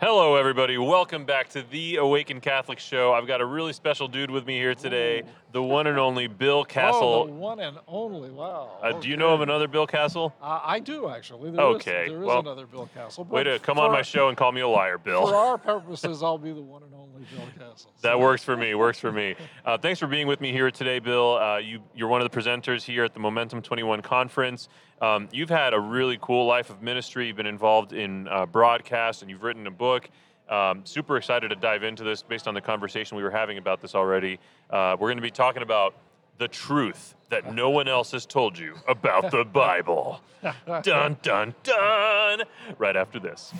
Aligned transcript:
Hello, 0.00 0.36
everybody. 0.36 0.78
Welcome 0.78 1.24
back 1.24 1.48
to 1.48 1.62
the 1.62 1.96
Awaken 1.96 2.40
Catholic 2.40 2.78
Show. 2.78 3.12
I've 3.12 3.26
got 3.26 3.40
a 3.40 3.44
really 3.44 3.72
special 3.72 4.06
dude 4.06 4.30
with 4.30 4.46
me 4.46 4.56
here 4.56 4.76
today. 4.76 5.24
The 5.50 5.62
one 5.62 5.86
and 5.86 5.98
only 5.98 6.26
Bill 6.26 6.64
Kassel. 6.64 6.92
Oh, 7.02 7.26
the 7.26 7.32
one 7.32 7.58
and 7.58 7.78
only. 7.88 8.30
Wow. 8.30 8.78
Uh, 8.82 8.92
Do 8.92 9.08
you 9.08 9.16
know 9.16 9.32
of 9.32 9.40
another 9.40 9.66
Bill 9.66 9.86
Kassel? 9.86 10.32
Uh, 10.42 10.60
I 10.62 10.78
do 10.78 11.08
actually. 11.08 11.50
There 11.50 11.70
is- 11.70 11.76
Okay, 11.76 12.08
there 12.08 12.18
is 12.20 12.26
well, 12.26 12.40
another 12.40 12.66
Bill 12.66 12.88
Kassel. 12.94 13.26
Way 13.26 13.44
to 13.44 13.58
come 13.58 13.78
on 13.78 13.90
my 13.90 14.02
show 14.02 14.28
and 14.28 14.36
call 14.36 14.52
me 14.52 14.60
a 14.60 14.68
liar, 14.68 14.98
Bill. 14.98 15.26
For 15.26 15.34
our 15.34 15.56
purposes, 15.72 16.22
I'll 16.22 16.36
be 16.36 16.52
the 16.52 16.60
one 16.60 16.82
and 16.82 16.92
only 16.94 17.24
Bill 17.34 17.46
Kassel. 17.66 17.86
That 18.02 18.20
works 18.20 18.44
for 18.44 18.56
me. 18.56 18.74
Works 18.74 18.98
for 18.98 19.10
me. 19.10 19.36
Uh, 19.64 19.78
thanks 19.78 19.98
for 19.98 20.06
being 20.06 20.26
with 20.26 20.40
me 20.42 20.52
here 20.52 20.70
today, 20.70 20.98
Bill. 20.98 21.38
Uh, 21.38 21.58
you, 21.58 21.80
you're 21.94 22.08
one 22.08 22.20
of 22.20 22.30
the 22.30 22.38
presenters 22.38 22.82
here 22.82 23.04
at 23.04 23.14
the 23.14 23.20
Momentum 23.20 23.62
21 23.62 24.02
conference. 24.02 24.68
Um, 25.00 25.28
you've 25.32 25.48
had 25.50 25.72
a 25.72 25.80
really 25.80 26.18
cool 26.20 26.44
life 26.46 26.68
of 26.68 26.82
ministry. 26.82 27.28
You've 27.28 27.36
been 27.36 27.46
involved 27.46 27.92
in 27.94 28.28
uh, 28.28 28.44
broadcast, 28.46 29.22
and 29.22 29.30
you've 29.30 29.42
written 29.42 29.66
a 29.66 29.70
book. 29.70 30.10
Um, 30.48 30.84
super 30.84 31.16
excited 31.16 31.48
to 31.48 31.56
dive 31.56 31.82
into 31.82 32.04
this 32.04 32.22
based 32.22 32.48
on 32.48 32.54
the 32.54 32.60
conversation 32.60 33.16
we 33.16 33.22
were 33.22 33.30
having 33.30 33.58
about 33.58 33.80
this 33.82 33.94
already. 33.94 34.38
Uh, 34.70 34.96
we're 34.98 35.08
going 35.08 35.16
to 35.18 35.22
be 35.22 35.30
talking 35.30 35.62
about 35.62 35.94
the 36.38 36.48
truth 36.48 37.14
that 37.30 37.52
no 37.52 37.68
one 37.68 37.88
else 37.88 38.12
has 38.12 38.24
told 38.24 38.58
you 38.58 38.74
about 38.86 39.30
the 39.30 39.44
Bible. 39.52 40.20
dun 40.82 41.16
dun 41.22 41.54
dun! 41.62 42.42
Right 42.78 42.96
after 42.96 43.18
this. 43.18 43.52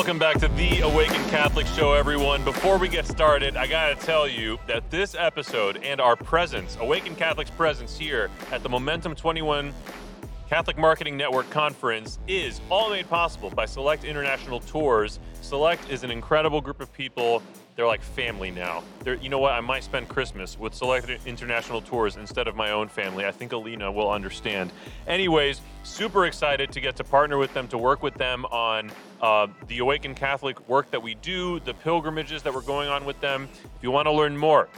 Welcome 0.00 0.18
back 0.18 0.38
to 0.38 0.48
the 0.48 0.80
Awaken 0.80 1.22
Catholic 1.28 1.66
Show, 1.66 1.92
everyone. 1.92 2.42
Before 2.42 2.78
we 2.78 2.88
get 2.88 3.06
started, 3.06 3.54
I 3.54 3.66
gotta 3.66 3.94
tell 3.94 4.26
you 4.26 4.58
that 4.66 4.90
this 4.90 5.14
episode 5.14 5.76
and 5.84 6.00
our 6.00 6.16
presence, 6.16 6.78
Awaken 6.80 7.14
Catholic's 7.14 7.50
presence 7.50 7.98
here 7.98 8.30
at 8.50 8.62
the 8.62 8.68
Momentum 8.70 9.14
21 9.14 9.74
Catholic 10.48 10.78
Marketing 10.78 11.18
Network 11.18 11.50
Conference, 11.50 12.18
is 12.26 12.62
all 12.70 12.88
made 12.88 13.10
possible 13.10 13.50
by 13.50 13.66
Select 13.66 14.04
International 14.04 14.60
Tours. 14.60 15.20
Select 15.42 15.90
is 15.90 16.02
an 16.02 16.10
incredible 16.10 16.62
group 16.62 16.80
of 16.80 16.90
people. 16.94 17.42
They're 17.76 17.86
like 17.86 18.02
family 18.02 18.50
now. 18.50 18.82
They're, 19.04 19.14
you 19.14 19.28
know 19.28 19.38
what? 19.38 19.52
I 19.52 19.60
might 19.60 19.84
spend 19.84 20.08
Christmas 20.08 20.58
with 20.58 20.74
Select 20.74 21.08
International 21.26 21.80
Tours 21.80 22.16
instead 22.16 22.48
of 22.48 22.56
my 22.56 22.72
own 22.72 22.88
family. 22.88 23.24
I 23.24 23.30
think 23.30 23.52
Alina 23.52 23.90
will 23.90 24.10
understand. 24.10 24.72
Anyways, 25.06 25.60
super 25.82 26.26
excited 26.26 26.72
to 26.72 26.80
get 26.80 26.96
to 26.96 27.04
partner 27.04 27.38
with 27.38 27.54
them, 27.54 27.68
to 27.68 27.78
work 27.78 28.02
with 28.02 28.14
them 28.14 28.44
on 28.46 28.90
uh, 29.22 29.46
the 29.68 29.78
Awaken 29.78 30.14
Catholic 30.14 30.68
work 30.68 30.90
that 30.90 31.02
we 31.02 31.14
do, 31.16 31.60
the 31.60 31.74
pilgrimages 31.74 32.42
that 32.42 32.52
we're 32.52 32.60
going 32.60 32.88
on 32.88 33.04
with 33.04 33.20
them. 33.20 33.48
If 33.76 33.82
you 33.82 33.90
want 33.90 34.06
to 34.06 34.12
learn 34.12 34.36
more, 34.36 34.68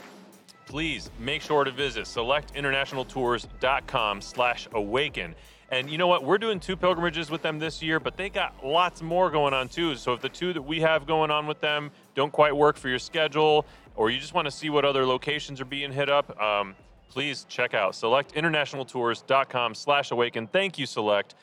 please 0.67 1.11
make 1.19 1.43
sure 1.43 1.65
to 1.65 1.71
visit 1.71 2.05
selectinternationaltours.com 2.05 4.21
slash 4.21 4.69
awaken 4.73 5.35
and 5.73 5.91
you 5.91 5.99
know 5.99 6.07
what 6.07 6.23
we're 6.23 6.39
doing 6.39 6.61
two 6.61 6.77
pilgrimages 6.77 7.31
with 7.31 7.43
them 7.43 7.59
this 7.59 7.83
year 7.83 7.99
but 7.99 8.17
they 8.17 8.29
got 8.29 8.65
lots 8.65 9.03
more 9.03 9.31
going 9.31 9.53
on 9.53 9.69
too 9.69 9.97
so 9.97 10.13
if 10.13 10.21
the 10.21 10.29
two 10.29 10.53
that 10.53 10.63
we 10.63 10.81
have 10.81 11.07
going 11.07 11.31
on 11.31 11.47
with 11.47 11.61
them 11.61 11.91
don't 12.15 12.33
quite 12.33 12.57
work 12.57 12.77
for 12.77 12.89
your 12.89 12.99
schedule 12.99 13.67
or 13.97 14.11
you 14.11 14.19
just 14.19 14.35
want 14.35 14.47
to 14.47 14.51
see 14.51 14.71
what 14.71 14.85
other 14.85 15.05
locations 15.07 15.61
are 15.61 15.65
being 15.67 15.93
hit 15.93 16.09
up 16.09 16.39
um, 16.41 16.75
please 17.09 17.45
check 17.49 17.75
out 17.75 17.93
selectinternationaltours.com 17.93 19.75
slash 19.75 20.11
awaken 20.11 20.47
thank 20.47 20.79
you 20.79 20.87
select 20.87 21.35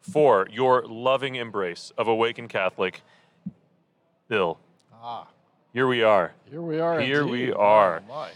for 0.00 0.46
your 0.50 0.84
loving 0.86 1.36
embrace 1.36 1.92
of 1.98 2.08
awaken 2.08 2.48
catholic 2.48 3.02
bill 4.28 4.58
Ah, 5.00 5.28
here 5.72 5.86
we 5.86 6.02
are 6.02 6.32
here 6.50 6.62
we 6.62 6.80
are. 6.80 7.00
Here 7.00 7.26
we 7.26 7.52
are. 7.52 8.02
Oh. 8.10 8.28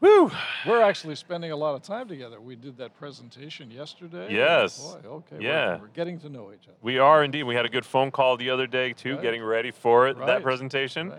Woo! 0.00 0.30
We're 0.64 0.80
actually 0.82 1.16
spending 1.16 1.50
a 1.50 1.56
lot 1.56 1.74
of 1.74 1.82
time 1.82 2.06
together. 2.06 2.40
We 2.40 2.54
did 2.54 2.76
that 2.78 2.96
presentation 2.96 3.68
yesterday. 3.70 4.28
Yes. 4.32 4.78
Boy, 4.78 5.08
okay. 5.08 5.36
we're- 5.36 5.44
Yeah. 5.44 5.78
We're, 5.80 5.88
getting 5.88 6.20
to 6.20 6.28
know 6.28 6.52
each 6.52 6.68
other. 6.68 6.76
We 6.82 6.98
are 7.00 7.24
indeed. 7.24 7.42
We 7.42 7.56
had 7.56 7.66
a 7.66 7.68
good 7.68 7.84
phone 7.84 8.12
call 8.12 8.36
the 8.36 8.50
other 8.50 8.68
day 8.68 8.92
too, 8.92 9.14
Right. 9.14 9.22
getting 9.22 9.42
ready 9.42 9.72
for 9.72 10.06
it, 10.06 10.16
that 10.24 10.42
presentation. 10.42 11.10
Right. 11.10 11.18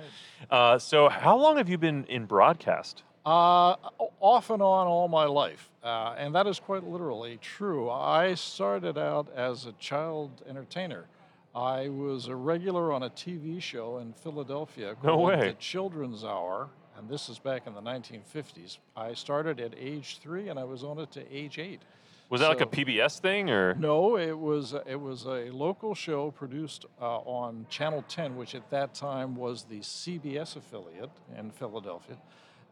Uh, 0.49 0.79
so, 0.79 1.09
how 1.09 1.35
long 1.37 1.57
have 1.57 1.67
you 1.67 1.77
been 1.77 2.05
in 2.05 2.25
broadcast? 2.25 3.03
Uh, 3.25 3.75
off 4.21 4.49
and 4.49 4.61
on 4.61 4.87
all 4.87 5.09
my 5.09 5.25
life, 5.25 5.69
uh, 5.83 6.15
and 6.17 6.33
that 6.33 6.47
is 6.47 6.57
quite 6.57 6.83
literally 6.85 7.37
true. 7.41 7.89
I 7.89 8.33
started 8.35 8.97
out 8.97 9.27
as 9.35 9.65
a 9.65 9.73
child 9.73 10.41
entertainer. 10.47 11.05
I 11.53 11.89
was 11.89 12.27
a 12.27 12.35
regular 12.35 12.93
on 12.93 13.03
a 13.03 13.09
TV 13.09 13.61
show 13.61 13.97
in 13.97 14.13
Philadelphia 14.13 14.95
No 15.03 15.15
called 15.17 15.27
way. 15.27 15.47
The 15.49 15.53
Children's 15.55 16.23
Hour, 16.23 16.69
and 16.99 17.07
this 17.07 17.29
is 17.29 17.39
back 17.39 17.65
in 17.65 17.73
the 17.73 17.81
1950s. 17.81 18.77
I 18.95 19.13
started 19.13 19.59
at 19.61 19.73
age 19.77 20.19
three, 20.21 20.49
and 20.49 20.59
I 20.59 20.65
was 20.65 20.83
on 20.83 20.99
it 20.99 21.11
to 21.13 21.33
age 21.33 21.57
eight. 21.57 21.81
Was 22.29 22.41
that 22.41 22.49
like 22.49 22.61
a 22.61 22.65
PBS 22.65 23.19
thing, 23.19 23.49
or 23.49 23.73
No, 23.75 24.17
it 24.17 24.37
was 24.37 24.75
it 24.85 24.99
was 24.99 25.25
a 25.25 25.49
local 25.49 25.95
show 25.95 26.29
produced 26.29 26.85
uh, 27.01 27.19
on 27.19 27.65
Channel 27.69 28.03
10, 28.07 28.35
which 28.35 28.53
at 28.53 28.69
that 28.69 28.93
time 28.93 29.35
was 29.35 29.63
the 29.63 29.79
CBS 29.79 30.57
affiliate 30.57 31.09
in 31.35 31.49
Philadelphia. 31.49 32.17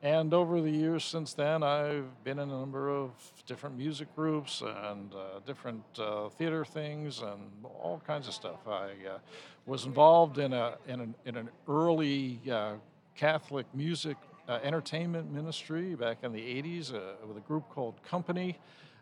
And 0.04 0.32
over 0.32 0.62
the 0.62 0.70
years 0.70 1.04
since 1.04 1.34
then, 1.34 1.64
I've 1.64 2.24
been 2.24 2.38
in 2.38 2.52
a 2.52 2.60
number 2.60 2.90
of 2.90 3.10
different 3.48 3.76
music 3.78 4.14
groups 4.16 4.62
and 4.62 5.12
uh, 5.16 5.40
different 5.48 5.84
uh, 5.98 6.30
theater 6.30 6.64
things 6.64 7.22
and 7.22 7.50
all 7.64 8.00
kinds 8.06 8.28
of 8.28 8.36
stuff. 8.36 8.60
I 8.68 8.90
uh, 9.10 9.18
was 9.66 9.86
involved 9.86 10.38
in 10.38 10.54
a 10.54 10.76
in 10.88 11.00
an, 11.00 11.16
in 11.26 11.36
an 11.36 11.50
early 11.68 12.40
uh, 12.52 12.74
Catholic 13.18 13.66
music 13.74 14.16
uh, 14.48 14.60
entertainment 14.64 15.34
ministry 15.34 15.96
back 15.96 16.20
in 16.24 16.32
the 16.32 16.40
80s 16.40 16.94
uh, 16.94 17.00
with 17.28 17.36
a 17.36 17.42
group 17.42 17.68
called 17.70 18.02
Company. 18.04 18.58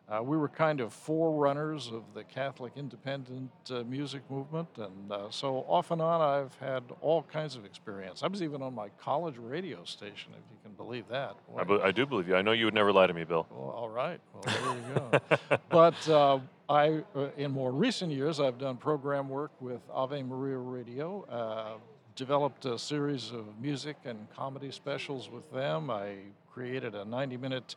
Uh, 0.08 0.22
we 0.22 0.38
were 0.38 0.48
kind 0.48 0.80
of 0.81 0.94
forerunners 0.94 1.88
of 1.88 2.03
the 2.14 2.24
Catholic 2.24 2.74
independent 2.76 3.52
uh, 3.72 3.84
music 3.84 4.22
movement, 4.30 4.68
and 4.78 5.12
uh, 5.12 5.30
so 5.31 5.66
off 5.68 5.90
and 5.90 6.00
on, 6.02 6.22
I've 6.22 6.56
had 6.59 6.84
all 7.02 7.24
kinds 7.24 7.56
of 7.56 7.66
experience. 7.66 8.22
I 8.24 8.28
was 8.28 8.42
even 8.44 8.62
on 8.62 8.74
my 8.74 8.90
college 9.02 9.36
radio 9.38 9.84
station, 9.84 10.32
if 10.34 10.44
you 10.52 10.58
can 10.64 10.74
believe 10.74 11.08
that. 11.09 11.36
I, 11.58 11.64
be- 11.64 11.82
I 11.84 11.92
do 11.92 12.06
believe 12.06 12.28
you. 12.28 12.36
I 12.36 12.44
know 12.44 12.52
you 12.52 12.66
would 12.66 12.76
never 12.76 12.94
lie 12.94 13.08
to 13.08 13.14
me, 13.14 13.24
Bill. 13.24 13.47
well, 13.50 13.72
all 13.72 13.90
right. 13.90 14.20
Well, 14.34 14.44
there 14.44 14.76
you 14.76 15.40
go. 15.50 15.58
but 15.70 16.08
uh, 16.09 16.40
I, 16.70 17.03
uh, 17.16 17.30
in 17.36 17.52
more 17.52 17.72
recent 17.72 18.12
years, 18.12 18.40
I've 18.40 18.59
done 18.59 18.78
program 18.78 19.28
work 19.28 19.52
with 19.59 19.82
Ave 19.92 20.22
Maria 20.24 20.58
Radio. 20.58 21.82
Developed 22.16 22.64
a 22.64 22.80
series 22.80 23.31
of 23.31 23.46
music 23.62 23.98
and 24.06 24.28
comedy 24.34 24.72
specials 24.72 25.30
with 25.30 25.52
them. 25.52 25.90
I 25.90 26.16
created 26.50 26.96
a 26.96 27.03
90-minute 27.03 27.76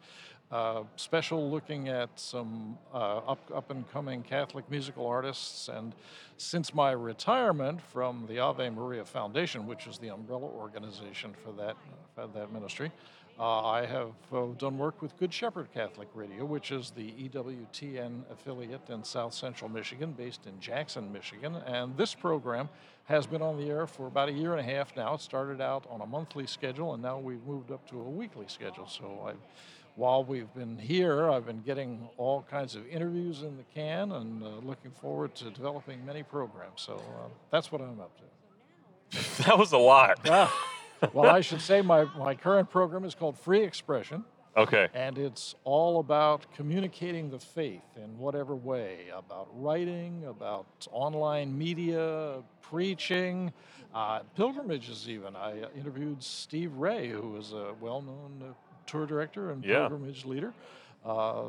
uh, 0.52 0.84
special 0.94 1.50
looking 1.50 1.88
at 1.88 2.08
some 2.14 2.78
uh, 2.94 3.16
up, 3.18 3.40
up 3.52 3.72
and 3.72 3.90
coming 3.90 4.22
Catholic 4.22 4.70
musical 4.70 5.08
artists. 5.08 5.68
And 5.68 5.92
since 6.36 6.72
my 6.72 6.92
retirement 6.92 7.80
from 7.80 8.26
the 8.28 8.38
Ave 8.38 8.70
Maria 8.70 9.04
Foundation, 9.04 9.66
which 9.66 9.88
is 9.88 9.98
the 9.98 10.10
umbrella 10.10 10.46
organization 10.46 11.34
for 11.44 11.50
that, 11.60 11.76
for 12.14 12.28
that 12.28 12.52
ministry, 12.52 12.92
uh, 13.40 13.66
I 13.66 13.86
have 13.86 14.12
uh, 14.32 14.46
done 14.58 14.78
work 14.78 15.00
with 15.00 15.16
Good 15.16 15.32
Shepherd 15.32 15.68
Catholic 15.72 16.08
Radio, 16.14 16.44
which 16.44 16.72
is 16.72 16.90
the 16.90 17.12
EWTN 17.12 18.22
affiliate 18.32 18.88
in 18.88 19.04
South 19.04 19.32
Central 19.32 19.70
Michigan, 19.70 20.12
based 20.12 20.46
in 20.46 20.58
Jackson, 20.60 21.12
Michigan. 21.12 21.54
And 21.66 21.96
this 21.96 22.14
program 22.14 22.68
has 23.08 23.26
been 23.26 23.40
on 23.40 23.56
the 23.56 23.70
air 23.70 23.86
for 23.86 24.06
about 24.06 24.28
a 24.28 24.32
year 24.32 24.54
and 24.54 24.60
a 24.60 24.70
half 24.74 24.94
now. 24.94 25.14
It 25.14 25.22
started 25.22 25.62
out 25.62 25.86
on 25.88 26.02
a 26.02 26.06
monthly 26.06 26.46
schedule, 26.46 26.92
and 26.92 27.02
now 27.02 27.18
we've 27.18 27.42
moved 27.46 27.70
up 27.70 27.88
to 27.88 27.98
a 27.98 28.02
weekly 28.02 28.44
schedule. 28.48 28.86
So 28.86 29.24
I've, 29.26 29.38
while 29.96 30.22
we've 30.22 30.52
been 30.54 30.76
here, 30.76 31.30
I've 31.30 31.46
been 31.46 31.62
getting 31.62 32.06
all 32.18 32.46
kinds 32.50 32.74
of 32.76 32.86
interviews 32.86 33.40
in 33.42 33.56
the 33.56 33.64
can 33.74 34.12
and 34.12 34.42
uh, 34.42 34.48
looking 34.62 34.90
forward 34.90 35.34
to 35.36 35.50
developing 35.50 36.04
many 36.04 36.22
programs. 36.22 36.82
So 36.82 36.96
uh, 36.96 37.28
that's 37.50 37.72
what 37.72 37.80
I'm 37.80 37.98
up 37.98 38.12
to. 38.18 39.42
that 39.44 39.58
was 39.58 39.72
a 39.72 39.78
lot. 39.78 40.28
Well, 41.12 41.30
I 41.30 41.42
should 41.42 41.60
say 41.60 41.80
my, 41.80 42.06
my 42.18 42.34
current 42.34 42.70
program 42.70 43.04
is 43.04 43.14
called 43.14 43.38
Free 43.38 43.62
Expression, 43.62 44.24
Okay. 44.56 44.88
and 44.92 45.16
it's 45.16 45.54
all 45.62 46.00
about 46.00 46.52
communicating 46.56 47.30
the 47.30 47.38
faith 47.38 47.84
in 47.94 48.18
whatever 48.18 48.56
way 48.56 49.04
about 49.16 49.46
writing, 49.52 50.24
about 50.26 50.88
online 50.90 51.56
media, 51.56 52.42
preaching, 52.70 53.52
uh, 53.94 54.20
pilgrimages, 54.36 55.08
even. 55.08 55.34
I 55.36 55.62
uh, 55.62 55.68
interviewed 55.76 56.22
Steve 56.22 56.74
Ray, 56.76 57.08
who 57.08 57.36
is 57.36 57.52
a 57.52 57.74
well 57.80 58.02
known 58.02 58.42
uh, 58.42 58.52
tour 58.86 59.06
director 59.06 59.50
and 59.50 59.64
Yeah. 59.64 59.88
pilgrimage 59.88 60.24
leader. 60.24 60.52
Uh, 61.04 61.44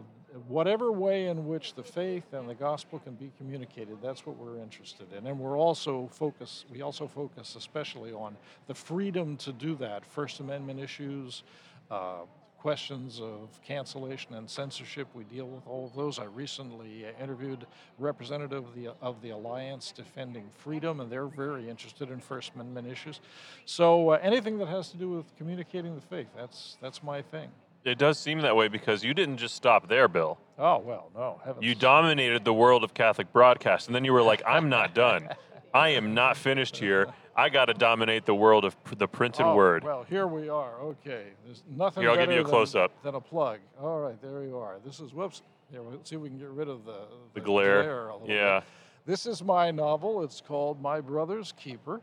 whatever 0.47 0.91
way 0.91 1.25
in 1.27 1.47
which 1.47 1.73
the 1.73 1.83
faith 1.83 2.33
and 2.33 2.47
the 2.47 2.53
gospel 2.53 2.99
can 2.99 3.15
be 3.15 3.31
communicated, 3.37 3.97
that's 4.01 4.25
what 4.25 4.37
we're 4.37 4.57
interested 4.61 5.07
in. 5.17 5.25
And 5.27 5.39
we're 5.39 5.57
also 5.57 6.07
focus. 6.11 6.65
We 6.71 6.81
also 6.81 7.07
focus 7.07 7.55
especially 7.55 8.13
on 8.13 8.37
the 8.67 8.75
freedom 8.75 9.37
to 9.37 9.51
do 9.51 9.75
that. 9.77 10.05
First 10.05 10.39
Amendment 10.39 10.79
issues, 10.79 11.43
uh, 11.89 12.19
questions 12.61 13.19
of 13.21 13.59
cancellation 13.65 14.33
and 14.35 14.49
censorship. 14.49 15.07
We 15.13 15.23
deal 15.23 15.47
with 15.47 15.65
all 15.65 15.85
of 15.85 15.95
those. 15.95 16.19
I 16.19 16.25
recently 16.25 17.05
interviewed 17.21 17.65
representative 17.97 18.65
of 18.65 18.75
the, 18.75 18.89
of 19.01 19.21
the 19.21 19.29
Alliance 19.29 19.93
Defending 19.95 20.49
Freedom, 20.57 20.99
and 20.99 21.11
they're 21.11 21.27
very 21.27 21.69
interested 21.69 22.11
in 22.11 22.19
First 22.19 22.51
Amendment 22.55 22.87
issues. 22.87 23.21
So 23.65 24.09
uh, 24.09 24.19
anything 24.21 24.57
that 24.59 24.67
has 24.67 24.89
to 24.89 24.97
do 24.97 25.09
with 25.09 25.35
communicating 25.37 25.95
the 25.95 26.01
faith, 26.01 26.27
that's 26.35 26.77
that's 26.81 27.01
my 27.01 27.21
thing. 27.21 27.49
It 27.85 27.97
does 27.97 28.19
seem 28.19 28.41
that 28.41 28.55
way 28.55 28.67
because 28.67 29.05
you 29.05 29.13
didn't 29.13 29.37
just 29.37 29.55
stop 29.55 29.87
there, 29.87 30.09
Bill. 30.09 30.37
Oh 30.57 30.79
well, 30.79 31.09
no, 31.15 31.39
heavens. 31.45 31.65
You 31.65 31.75
dominated 31.75 32.43
the 32.43 32.53
world 32.53 32.83
of 32.83 32.93
Catholic 32.93 33.31
broadcast, 33.31 33.87
and 33.87 33.95
then 33.95 34.03
you 34.03 34.11
were 34.11 34.21
like, 34.21 34.43
"I'm 34.45 34.67
not 34.67 34.93
done. 34.93 35.29
I 35.73 35.89
am 35.89 36.13
not 36.13 36.35
finished 36.35 36.77
here. 36.77 37.07
I 37.39 37.49
got 37.49 37.65
to 37.65 37.73
dominate 37.73 38.25
the 38.25 38.35
world 38.35 38.65
of 38.65 38.75
the 38.97 39.07
printed 39.07 39.45
Oh, 39.45 39.55
word." 39.55 39.83
Well, 39.83 40.03
here 40.03 40.27
we 40.27 40.49
are. 40.49 40.79
Okay, 40.81 41.27
there's 41.45 41.63
nothing 41.69 42.03
Here, 42.03 42.11
I'll 42.11 42.17
give 42.17 42.29
you 42.31 42.39
a 42.41 42.43
than- 42.43 42.49
close-up. 42.51 42.91
than 43.03 43.15
a 43.15 43.21
plug. 43.21 43.59
All 43.81 43.99
right, 43.99 44.21
there 44.21 44.43
you 44.43 44.57
are. 44.57 44.77
This 44.85 44.99
is 44.99 45.13
whoops. 45.13 45.41
Here, 45.71 45.81
let's 45.81 46.09
see 46.09 46.15
if 46.15 46.21
we 46.21 46.29
can 46.29 46.37
get 46.39 46.49
rid 46.49 46.67
of 46.67 46.83
the 46.85 46.99
The 47.33 47.41
glare. 47.41 48.09
a 48.09 48.13
little 48.13 48.27
bit. 48.27 48.35
Yeah. 48.35 48.61
This 49.05 49.25
is 49.25 49.43
my 49.43 49.71
novel. 49.71 50.23
It's 50.23 50.41
called 50.41 50.81
My 50.81 50.99
Brother's 51.01 51.51
Keeper, 51.53 52.01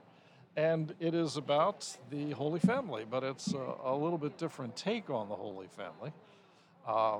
and 0.56 0.94
it 1.00 1.14
is 1.14 1.36
about 1.36 1.96
the 2.10 2.30
Holy 2.30 2.60
Family, 2.60 3.04
but 3.08 3.22
it's 3.22 3.52
a, 3.52 3.74
a 3.84 3.94
little 3.94 4.18
bit 4.18 4.38
different 4.38 4.74
take 4.76 5.10
on 5.10 5.28
the 5.28 5.34
Holy 5.36 5.66
Family. 5.68 6.12
Uh, 6.86 7.18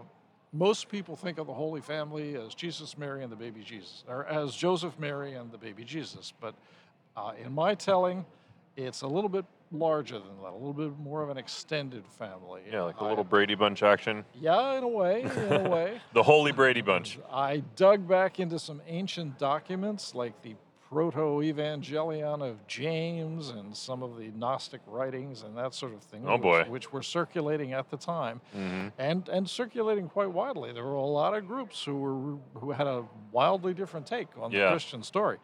most 0.53 0.89
people 0.89 1.17
think 1.17 1.39
of 1.39 1.47
the 1.47 1.53
Holy 1.53 1.81
Family 1.81 2.37
as 2.37 2.55
Jesus, 2.55 2.97
Mary, 2.97 3.23
and 3.23 3.31
the 3.31 3.37
baby 3.37 3.63
Jesus, 3.63 4.05
or 4.09 4.25
as 4.27 4.55
Joseph, 4.55 4.99
Mary, 4.99 5.35
and 5.35 5.51
the 5.53 5.59
baby 5.59 5.85
Jesus. 5.85 6.33
But 6.41 6.55
uh, 7.17 7.33
in 7.43 7.53
my 7.53 7.75
telling, 7.75 8.25
it's 8.77 9.03
a 9.03 9.07
little 9.07 9.31
bit 9.31 9.45
larger 9.73 10.19
than 10.19 10.37
that, 10.43 10.51
a 10.51 10.53
little 10.53 10.73
bit 10.73 10.97
more 10.99 11.23
of 11.23 11.31
an 11.31 11.37
extended 11.39 12.07
family. 12.07 12.63
Yeah, 12.71 12.83
like 12.83 13.01
a 13.01 13.05
I- 13.05 13.09
little 13.09 13.25
Brady 13.25 13.55
Bunch 13.55 13.83
action. 13.83 14.25
Yeah, 14.41 14.77
in 14.79 14.85
a 14.85 14.89
way, 14.89 15.23
in 15.23 15.67
a 15.67 15.69
way. 15.69 16.01
The 16.15 16.23
Holy 16.23 16.53
Brady 16.53 16.83
Bunch. 16.83 17.19
I 17.33 17.63
dug 17.75 18.07
back 18.07 18.39
into 18.39 18.59
some 18.59 18.81
ancient 18.87 19.39
documents 19.39 20.15
like 20.15 20.41
the 20.43 20.55
Proto 20.89 21.41
Evangelion 21.43 22.49
of 22.49 22.65
James 22.69 23.49
and 23.49 23.77
some 23.77 24.05
of 24.05 24.17
the 24.17 24.29
Gnostic 24.37 24.81
writings 24.87 25.43
and 25.43 25.57
that 25.59 25.75
sort 25.75 25.93
of 25.93 26.01
thing. 26.03 26.23
Oh, 26.29 26.35
which- 26.35 26.43
boy. 26.43 26.65
Which, 26.69 26.93
were 26.93 27.03
circulating 27.03 27.73
at 27.73 27.91
the 27.91 27.97
time 27.97 28.41
hmm 28.53 28.89
and, 28.99 29.29
and 29.29 29.51
circulating 29.51 30.09
quite 30.09 30.31
widely. 30.31 30.73
There 30.73 30.85
were 30.85 30.95
a 30.95 31.05
lot 31.05 31.35
of 31.35 31.49
groups 31.49 31.85
who 31.85 31.97
were 31.97 32.39
who 32.61 32.71
had 32.71 32.87
a 32.87 33.05
wildly 33.33 33.75
different 33.75 34.07
take 34.07 34.29
on 34.41 34.53
Yeah. 34.53 34.67
the 34.67 34.71
Christian 34.71 35.03
story. 35.03 35.39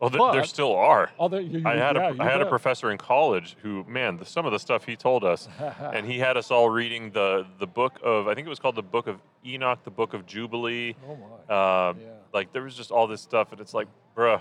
Well, 0.00 0.10
th- 0.10 0.32
there 0.32 0.44
still 0.44 0.74
are. 0.74 1.10
Oh, 1.18 1.28
there, 1.28 1.40
you, 1.40 1.62
I 1.66 1.76
had 1.76 1.96
yeah, 1.96 2.10
a 2.10 2.14
you 2.14 2.20
I 2.20 2.24
had 2.30 2.40
a 2.40 2.46
professor 2.46 2.90
in 2.90 2.98
college 2.98 3.56
who, 3.62 3.84
man, 3.88 4.18
the, 4.18 4.24
some 4.24 4.44
of 4.44 4.52
the 4.52 4.58
stuff 4.58 4.84
he 4.84 4.94
told 4.96 5.24
us, 5.24 5.48
and 5.60 6.04
he 6.06 6.18
had 6.18 6.36
us 6.36 6.50
all 6.50 6.68
reading 6.68 7.10
the 7.12 7.46
the 7.58 7.66
book 7.66 7.98
of 8.02 8.28
I 8.28 8.34
think 8.34 8.46
it 8.46 8.50
was 8.50 8.58
called 8.58 8.76
the 8.76 8.82
Book 8.82 9.06
of 9.06 9.20
Enoch, 9.44 9.78
the 9.84 9.90
Book 9.90 10.12
of 10.14 10.26
Jubilee. 10.26 10.94
oh 11.08 11.16
my. 11.48 11.54
Uh, 11.54 11.94
Yeah. 11.98 12.08
Like 12.34 12.52
there 12.52 12.62
was 12.62 12.74
just 12.74 12.90
all 12.90 13.06
this 13.06 13.22
stuff, 13.22 13.52
and 13.52 13.60
it's 13.60 13.72
like, 13.72 13.88
bruh, 14.14 14.40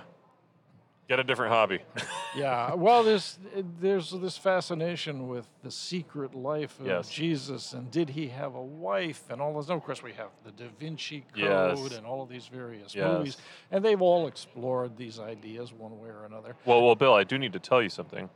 get 1.08 1.20
a 1.20 1.24
different 1.24 1.52
hobby. 1.54 1.80
Yeah, 2.38 2.74
well, 2.74 3.02
there's 3.06 3.40
there's 3.80 4.12
this 4.12 4.38
fascination 4.38 5.30
with 5.30 5.48
the 5.64 5.72
secret 5.72 6.36
life 6.36 6.78
of 6.82 6.86
Yes. 6.86 7.08
Jesus, 7.10 7.72
and 7.72 7.90
did 7.90 8.10
he 8.10 8.28
have 8.28 8.56
a 8.56 8.62
wife, 8.62 9.24
and 9.30 9.40
all 9.42 9.56
this. 9.56 9.70
And 9.70 9.78
of 9.78 9.86
course, 9.86 10.04
we 10.04 10.12
have 10.14 10.28
the 10.44 10.52
Da 10.52 10.66
Vinci 10.78 11.22
Code 11.34 11.78
Yes. 11.78 11.96
and 11.98 12.06
all 12.06 12.22
of 12.22 12.28
these 12.28 12.48
various 12.48 12.94
Yes. 12.94 13.08
movies, 13.08 13.38
and 13.72 13.86
they've 13.86 14.02
all 14.02 14.28
explored 14.28 14.98
these 14.98 15.18
ideas 15.18 15.72
one 15.72 15.98
way 16.02 16.10
or 16.10 16.26
another. 16.26 16.58
well, 16.66 16.84
well, 16.84 16.96
Bill, 16.96 17.14
I 17.14 17.24
do 17.24 17.38
need 17.38 17.54
to 17.54 17.60
tell 17.60 17.82
you 17.82 17.88
something. 17.88 18.30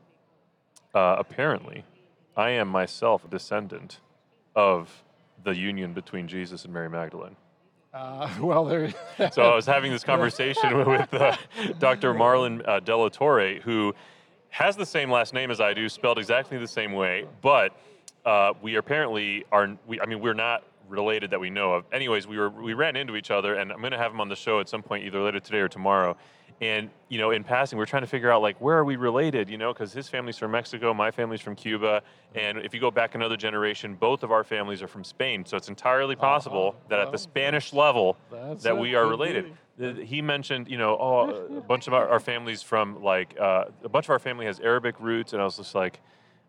Uh, 0.96 1.18
apparently, 1.20 1.84
I 2.38 2.52
am 2.52 2.70
myself 2.70 3.26
a 3.26 3.28
descendant 3.28 4.00
of 4.56 5.04
the 5.44 5.58
union 5.58 5.92
between 5.92 6.30
Jesus 6.30 6.64
and 6.64 6.74
Mary 6.74 6.90
Magdalene. 6.90 7.36
Uh, 7.94 8.30
well, 8.42 8.66
there. 8.66 8.94
So 9.32 9.42
I 9.42 9.56
was 9.56 9.66
having 9.66 9.92
this 9.92 10.04
conversation 10.04 10.78
with 10.88 11.14
uh, 11.14 11.36
Dr. 11.80 12.14
Marlon 12.14 12.68
uh, 12.68 12.80
De 12.80 12.96
La 12.96 13.10
Torre, 13.10 13.56
who 13.62 13.94
has 14.50 14.76
the 14.76 14.86
same 14.86 15.12
last 15.12 15.34
name 15.34 15.52
as 15.52 15.62
I 15.62 15.74
do, 15.74 15.90
spelled 15.90 16.18
exactly 16.18 16.58
the 16.58 16.68
same 16.68 16.94
way, 16.94 17.26
but 17.42 17.76
uh, 18.26 18.54
we 18.62 18.76
apparently 18.76 19.46
are. 19.52 19.78
We, 19.88 20.00
I 20.02 20.06
mean, 20.06 20.20
we're 20.20 20.34
not 20.34 20.64
related 20.88 21.32
that 21.32 21.40
we 21.40 21.50
know 21.50 21.74
of. 21.74 21.86
Anyways, 21.92 22.28
we 22.28 22.38
were 22.38 22.50
we 22.50 22.74
ran 22.74 22.96
into 22.96 23.16
each 23.16 23.32
other, 23.32 23.56
and 23.56 23.72
I'm 23.72 23.80
going 23.80 23.92
to 23.92 23.98
have 23.98 24.12
him 24.12 24.22
on 24.22 24.30
the 24.30 24.36
show 24.36 24.60
at 24.60 24.70
some 24.70 24.84
point, 24.84 25.06
either 25.06 25.22
later 25.22 25.40
today 25.40 25.60
or 25.60 25.68
tomorrow. 25.68 26.18
And 26.62 26.90
you 27.08 27.18
know, 27.18 27.32
in 27.32 27.44
passing, 27.44 27.78
we're 27.78 27.86
trying 27.86 28.04
to 28.04 28.08
figure 28.08 28.30
out 28.32 28.42
like 28.42 28.60
where 28.60 28.78
are 28.78 28.84
we 28.84 28.98
related? 28.98 29.50
You 29.50 29.58
know, 29.58 29.72
because 29.74 29.94
his 29.94 30.10
family's 30.10 30.38
from 30.38 30.52
Mexico, 30.52 30.94
my 30.94 31.10
family's 31.10 31.40
from 31.42 31.56
Cuba, 31.56 32.02
and 32.36 32.58
if 32.58 32.74
you 32.74 32.80
go 32.82 32.92
back 32.92 33.16
another 33.16 33.38
generation, 33.38 33.96
both 33.96 34.24
of 34.24 34.32
our 34.32 34.44
families 34.44 34.82
are 34.82 34.88
from 34.88 35.04
Spain. 35.04 35.46
So 35.46 35.56
it's 35.56 35.70
entirely 35.70 36.16
possible 36.18 36.76
that 36.90 37.00
at 37.00 37.12
the 37.12 37.18
Spanish 37.18 37.72
level, 37.72 38.18
that 38.62 38.78
we 38.78 38.96
are 38.96 39.08
related. 39.08 39.54
be. 39.78 40.06
He 40.06 40.22
mentioned, 40.22 40.68
you 40.68 40.78
know, 40.78 40.98
oh, 41.00 41.58
a 41.58 41.62
bunch 41.62 41.88
of 41.88 41.94
our, 41.94 42.10
our 42.10 42.20
families 42.20 42.62
from 42.62 43.02
like 43.02 43.40
uh, 43.40 43.66
a 43.84 43.88
bunch 43.90 44.08
of 44.08 44.10
our 44.10 44.20
family 44.20 44.46
has 44.46 44.60
Arabic 44.60 45.00
roots, 45.00 45.32
and 45.32 45.42
I 45.42 45.46
was 45.46 45.56
just 45.56 45.74
like, 45.74 46.02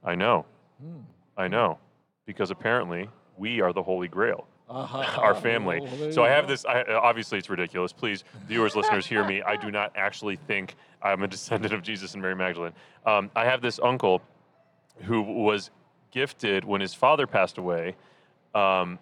I 0.05 0.17
know, 0.17 0.45
Hmm. 0.83 1.01
I 1.37 1.47
know, 1.47 1.79
because 2.27 2.51
apparently 2.51 3.09
we 3.37 3.61
are 3.61 3.73
the 3.73 3.83
Holy 3.83 4.09
Grail, 4.09 4.47
Uh-huh. 4.71 4.99
our 5.21 5.35
family. 5.35 5.81
There 5.85 6.13
So 6.13 6.25
I 6.25 6.29
have 6.29 6.47
this. 6.47 6.65
I, 6.65 6.83
obviously, 6.85 7.39
it's 7.39 7.51
ridiculous. 7.51 7.93
Please, 7.93 8.25
viewers, 8.47 8.77
listeners, 8.77 9.05
hear 9.05 9.25
me. 9.25 9.43
I 9.43 9.57
do 9.57 9.71
not 9.71 9.93
actually 9.97 10.37
think 10.37 10.77
I'm 11.03 11.23
a 11.23 11.29
descendant 11.29 11.75
of 11.75 11.83
Jesus 11.83 12.15
and 12.15 12.23
Mary 12.23 12.37
Magdalene. 12.37 12.73
Um, 13.05 13.31
I 13.35 13.45
have 13.45 13.63
this 13.63 13.81
uncle 13.83 14.23
who 15.03 15.23
was 15.23 15.71
gifted 16.11 16.65
when 16.65 16.81
his 16.81 16.95
father 16.95 17.27
passed 17.27 17.59
away 17.59 17.97
um, 18.55 18.99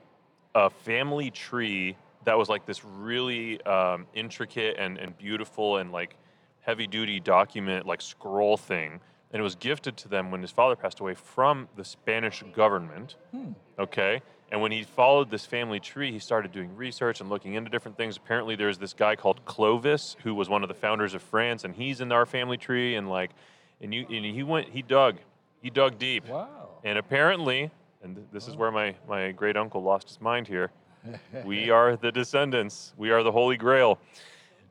a 0.54 0.70
family 0.70 1.30
tree 1.30 1.96
that 2.24 2.36
was 2.36 2.48
like 2.48 2.66
this 2.66 2.84
really 2.84 3.62
um, 3.62 4.06
intricate 4.14 4.76
and, 4.78 4.98
and 4.98 5.16
beautiful 5.16 5.78
and 5.78 5.92
like 5.92 6.16
heavy 6.60 6.86
duty 6.86 7.18
document 7.20 7.86
like 7.86 8.02
scroll 8.02 8.56
thing 8.56 9.00
and 9.32 9.40
it 9.40 9.42
was 9.42 9.54
gifted 9.54 9.96
to 9.96 10.08
them 10.08 10.30
when 10.30 10.42
his 10.42 10.50
father 10.50 10.76
passed 10.76 11.00
away 11.00 11.14
from 11.14 11.66
the 11.76 11.84
spanish 11.84 12.42
government 12.54 13.16
Hmm. 13.30 13.52
okay 13.78 14.20
and 14.50 14.60
when 14.62 14.72
he 14.72 14.82
followed 14.82 15.30
this 15.30 15.44
family 15.46 15.78
tree 15.80 16.10
he 16.12 16.18
started 16.18 16.52
doing 16.52 16.74
research 16.76 17.20
and 17.20 17.28
looking 17.30 17.54
into 17.54 17.70
different 17.70 17.96
things 17.96 18.16
apparently 18.16 18.56
there's 18.56 18.78
this 18.78 18.94
guy 18.94 19.14
called 19.16 19.44
clovis 19.44 20.16
who 20.22 20.34
was 20.34 20.48
one 20.48 20.62
of 20.62 20.68
the 20.68 20.74
founders 20.74 21.14
of 21.14 21.22
france 21.22 21.64
and 21.64 21.74
he's 21.74 22.00
in 22.00 22.10
our 22.12 22.24
family 22.26 22.56
tree 22.56 22.94
and 22.96 23.08
like 23.08 23.30
and 23.80 23.92
you 23.94 24.06
and 24.10 24.24
he 24.24 24.42
went 24.42 24.68
he 24.68 24.82
dug 24.82 25.16
he 25.62 25.70
dug 25.70 25.98
deep 25.98 26.26
Wow. 26.28 26.68
and 26.84 26.98
apparently, 26.98 27.70
and 28.02 28.14
th- 28.16 28.26
this 28.32 28.46
is 28.46 28.56
where 28.56 28.70
my, 28.70 28.94
my 29.08 29.32
great 29.32 29.56
uncle 29.56 29.82
lost 29.82 30.08
his 30.08 30.20
mind 30.20 30.46
here, 30.46 30.70
we 31.44 31.68
are 31.70 31.96
the 31.96 32.12
descendants. 32.12 32.92
We 32.96 33.10
are 33.10 33.24
the 33.24 33.32
Holy 33.32 33.56
Grail. 33.56 33.98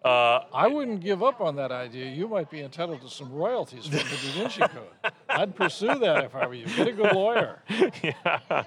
Uh, 0.03 0.44
I 0.53 0.67
wouldn't 0.67 1.01
give 1.01 1.23
up 1.23 1.41
on 1.41 1.55
that 1.55 1.71
idea. 1.71 2.05
You 2.05 2.27
might 2.27 2.49
be 2.49 2.61
entitled 2.61 3.01
to 3.01 3.09
some 3.09 3.31
royalties 3.31 3.88
from 3.88 3.97
the 3.97 4.03
Da 4.03 4.31
Vinci 4.33 4.59
Code. 4.67 5.13
I'd 5.27 5.55
pursue 5.55 5.95
that 6.00 6.24
if 6.24 6.36
I 6.36 6.48
were 6.48 6.53
you. 6.53 6.65
Get 6.67 6.88
a 6.88 6.91
good 6.91 7.13
lawyer. 7.13 7.62
yeah. 8.03 8.63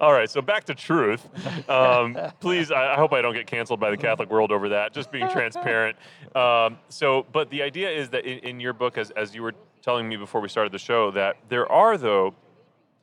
All 0.00 0.12
right, 0.12 0.30
so 0.30 0.40
back 0.40 0.64
to 0.64 0.74
truth. 0.74 1.28
Um, 1.68 2.16
please, 2.40 2.70
I, 2.70 2.94
I 2.94 2.96
hope 2.96 3.12
I 3.12 3.20
don't 3.20 3.34
get 3.34 3.46
canceled 3.46 3.80
by 3.80 3.90
the 3.90 3.96
Catholic 3.96 4.30
world 4.30 4.52
over 4.52 4.70
that. 4.70 4.94
Just 4.94 5.10
being 5.10 5.28
transparent. 5.28 5.96
Um, 6.34 6.78
so, 6.88 7.26
but 7.32 7.50
the 7.50 7.62
idea 7.62 7.90
is 7.90 8.08
that 8.10 8.24
in, 8.24 8.38
in 8.38 8.60
your 8.60 8.72
book, 8.72 8.96
as, 8.96 9.10
as 9.10 9.34
you 9.34 9.42
were 9.42 9.54
telling 9.82 10.08
me 10.08 10.16
before 10.16 10.40
we 10.40 10.48
started 10.48 10.72
the 10.72 10.78
show, 10.78 11.10
that 11.10 11.36
there 11.48 11.70
are, 11.70 11.98
though, 11.98 12.34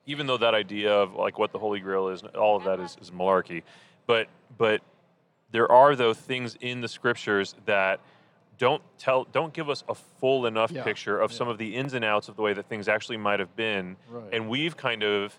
even 0.06 0.26
though 0.26 0.38
that 0.38 0.54
idea 0.54 0.92
of 0.92 1.14
like 1.14 1.38
what 1.38 1.52
the 1.52 1.60
Holy 1.60 1.80
Grail 1.80 2.08
is, 2.08 2.24
all 2.24 2.56
of 2.56 2.64
that 2.64 2.80
is, 2.80 2.98
is 3.02 3.12
malarkey, 3.12 3.64
but 4.08 4.28
but 4.58 4.82
there 5.52 5.72
are 5.72 5.96
though 5.96 6.14
things 6.14 6.58
in 6.62 6.82
the 6.82 6.88
scriptures 6.88 7.56
that 7.66 8.00
don't 8.58 8.82
tell 8.98 9.24
don't 9.26 9.54
give 9.54 9.70
us 9.70 9.84
a 9.88 9.96
full 9.96 10.46
enough 10.46 10.72
Yeah, 10.72 10.84
picture 10.84 11.20
of 11.20 11.32
yeah. 11.32 11.38
some 11.38 11.48
of 11.48 11.58
the 11.58 11.76
ins 11.76 11.94
and 11.94 12.04
outs 12.04 12.28
of 12.28 12.36
the 12.36 12.42
way 12.42 12.54
that 12.54 12.68
things 12.68 12.88
actually 12.88 13.18
might 13.18 13.40
have 13.40 13.56
been 13.56 13.96
Right. 14.10 14.34
and 14.34 14.50
we've 14.50 14.76
kind 14.76 15.04
of 15.04 15.38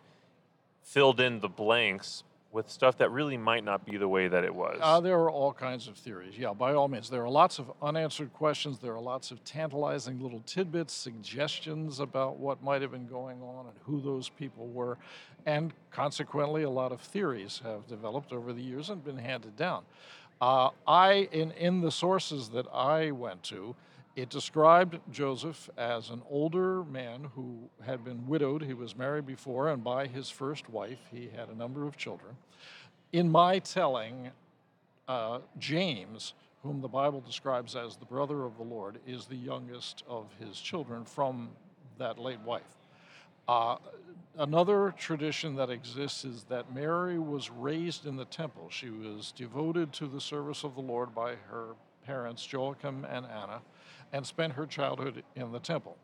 filled 0.82 1.20
in 1.20 1.40
the 1.40 1.48
blanks 1.48 2.22
with 2.50 2.70
stuff 2.70 2.96
that 2.96 3.10
really 3.10 3.36
might 3.36 3.62
not 3.62 3.84
be 3.84 3.98
the 3.98 4.08
way 4.08 4.26
that 4.26 4.42
it 4.42 4.54
was 4.54 4.78
Uh, 4.80 5.00
there 5.00 5.18
are 5.18 5.30
all 5.30 5.52
kinds 5.52 5.86
of 5.86 5.96
theories. 5.96 6.38
Yeah, 6.38 6.54
by 6.54 6.72
all 6.72 6.88
means. 6.88 7.10
There 7.10 7.22
are 7.22 7.28
lots 7.28 7.58
of 7.58 7.70
unanswered 7.82 8.32
questions. 8.32 8.78
There 8.78 8.94
are 8.94 9.00
lots 9.00 9.30
of 9.30 9.44
tantalizing 9.44 10.18
little 10.20 10.40
tidbits, 10.46 10.94
suggestions 10.94 12.00
about 12.00 12.38
what 12.38 12.62
might 12.62 12.80
have 12.80 12.90
been 12.90 13.06
going 13.06 13.42
on 13.42 13.66
and 13.66 13.74
who 13.84 14.00
those 14.00 14.30
people 14.30 14.66
were. 14.68 14.96
And 15.44 15.72
consequently, 15.90 16.62
a 16.62 16.70
lot 16.70 16.90
of 16.90 17.00
theories 17.00 17.60
have 17.64 17.86
developed 17.86 18.32
over 18.32 18.52
the 18.52 18.62
years 18.62 18.88
and 18.90 19.04
been 19.04 19.18
handed 19.18 19.56
down. 19.56 19.84
Uh, 20.40 20.70
I, 20.86 21.28
in, 21.32 21.50
in 21.52 21.80
the 21.80 21.90
sources 21.90 22.50
that 22.50 22.66
I 22.72 23.10
went 23.10 23.42
to, 23.44 23.74
it 24.14 24.28
described 24.28 24.98
Joseph 25.10 25.70
as 25.76 26.10
an 26.10 26.22
older 26.28 26.84
man 26.84 27.28
who 27.34 27.68
had 27.84 28.04
been 28.04 28.26
widowed. 28.26 28.62
He 28.62 28.74
was 28.74 28.96
married 28.96 29.26
before, 29.26 29.68
and 29.68 29.82
by 29.82 30.06
his 30.06 30.28
first 30.28 30.68
wife, 30.68 30.98
he 31.12 31.30
had 31.36 31.48
a 31.48 31.54
number 31.54 31.86
of 31.86 31.96
children. 31.96 32.36
In 33.12 33.30
my 33.30 33.58
telling, 33.60 34.30
uh, 35.06 35.38
James, 35.58 36.34
whom 36.62 36.80
the 36.80 36.88
Bible 36.88 37.20
describes 37.20 37.76
as 37.76 37.96
the 37.96 38.04
brother 38.04 38.44
of 38.44 38.56
the 38.56 38.64
Lord, 38.64 38.98
is 39.06 39.26
the 39.26 39.36
youngest 39.36 40.02
of 40.08 40.26
his 40.38 40.58
children 40.60 41.04
from 41.04 41.50
that 41.98 42.18
late 42.18 42.40
wife. 42.40 42.76
Uh, 43.48 43.76
another 44.36 44.94
tradition 44.98 45.56
that 45.56 45.70
exists 45.70 46.24
is 46.24 46.44
that 46.44 46.74
Mary 46.74 47.18
was 47.18 47.50
raised 47.50 48.06
in 48.06 48.14
the 48.16 48.26
temple. 48.26 48.68
She 48.70 48.90
was 48.90 49.32
devoted 49.32 49.92
to 49.94 50.06
the 50.06 50.20
service 50.20 50.64
of 50.64 50.74
the 50.74 50.82
Lord 50.82 51.14
by 51.14 51.34
her 51.50 51.74
parents, 52.04 52.46
Joachim 52.52 53.06
and 53.06 53.24
Anna, 53.24 53.62
and 54.12 54.26
spent 54.26 54.52
her 54.52 54.66
childhood 54.66 55.24
in 55.34 55.50
the 55.50 55.60
temple. 55.60 55.96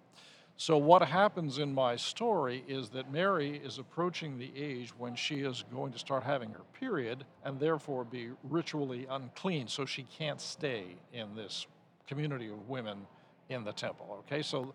So, 0.56 0.78
what 0.78 1.02
happens 1.02 1.58
in 1.58 1.74
my 1.74 1.96
story 1.96 2.64
is 2.68 2.88
that 2.90 3.10
Mary 3.10 3.60
is 3.64 3.78
approaching 3.78 4.38
the 4.38 4.52
age 4.56 4.92
when 4.96 5.16
she 5.16 5.40
is 5.40 5.64
going 5.72 5.92
to 5.92 5.98
start 5.98 6.22
having 6.22 6.50
her 6.50 6.62
period 6.78 7.24
and 7.44 7.58
therefore 7.58 8.04
be 8.04 8.30
ritually 8.44 9.06
unclean. 9.10 9.66
So, 9.66 9.84
she 9.84 10.04
can't 10.16 10.40
stay 10.40 10.96
in 11.12 11.34
this 11.34 11.66
community 12.06 12.48
of 12.48 12.68
women 12.68 12.98
in 13.48 13.64
the 13.64 13.72
temple. 13.72 14.24
Okay, 14.26 14.42
so 14.42 14.74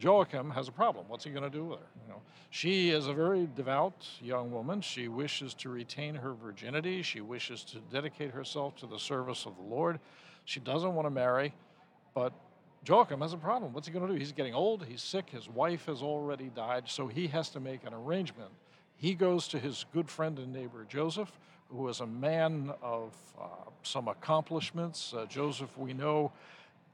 Joachim 0.00 0.50
has 0.50 0.66
a 0.68 0.72
problem. 0.72 1.04
What's 1.08 1.24
he 1.24 1.30
going 1.30 1.42
to 1.42 1.50
do 1.50 1.64
with 1.66 1.80
her? 1.80 1.86
You 2.02 2.12
know, 2.12 2.22
she 2.48 2.90
is 2.90 3.06
a 3.06 3.12
very 3.12 3.48
devout 3.54 4.06
young 4.22 4.50
woman. 4.50 4.80
She 4.80 5.08
wishes 5.08 5.52
to 5.54 5.68
retain 5.68 6.14
her 6.14 6.32
virginity. 6.32 7.02
She 7.02 7.20
wishes 7.20 7.62
to 7.64 7.78
dedicate 7.92 8.30
herself 8.30 8.76
to 8.76 8.86
the 8.86 8.98
service 8.98 9.44
of 9.44 9.56
the 9.56 9.62
Lord. 9.62 10.00
She 10.46 10.58
doesn't 10.58 10.94
want 10.94 11.06
to 11.06 11.10
marry, 11.10 11.52
but 12.14 12.32
Joachim 12.86 13.20
has 13.20 13.34
a 13.34 13.36
problem. 13.36 13.74
What's 13.74 13.86
he 13.86 13.92
going 13.92 14.06
to 14.06 14.12
do? 14.12 14.18
He's 14.18 14.32
getting 14.32 14.54
old, 14.54 14.86
he's 14.86 15.02
sick, 15.02 15.28
his 15.28 15.48
wife 15.48 15.84
has 15.86 16.00
already 16.00 16.48
died, 16.48 16.84
so 16.86 17.06
he 17.06 17.26
has 17.28 17.50
to 17.50 17.60
make 17.60 17.84
an 17.84 17.92
arrangement. 17.92 18.50
He 18.96 19.14
goes 19.14 19.48
to 19.48 19.58
his 19.58 19.84
good 19.92 20.08
friend 20.08 20.38
and 20.38 20.52
neighbor 20.52 20.86
Joseph, 20.88 21.30
who 21.68 21.88
is 21.88 22.00
a 22.00 22.06
man 22.06 22.72
of 22.82 23.14
uh, 23.40 23.46
some 23.82 24.08
accomplishments. 24.08 25.14
Uh, 25.14 25.26
Joseph, 25.26 25.76
we 25.76 25.92
know, 25.92 26.32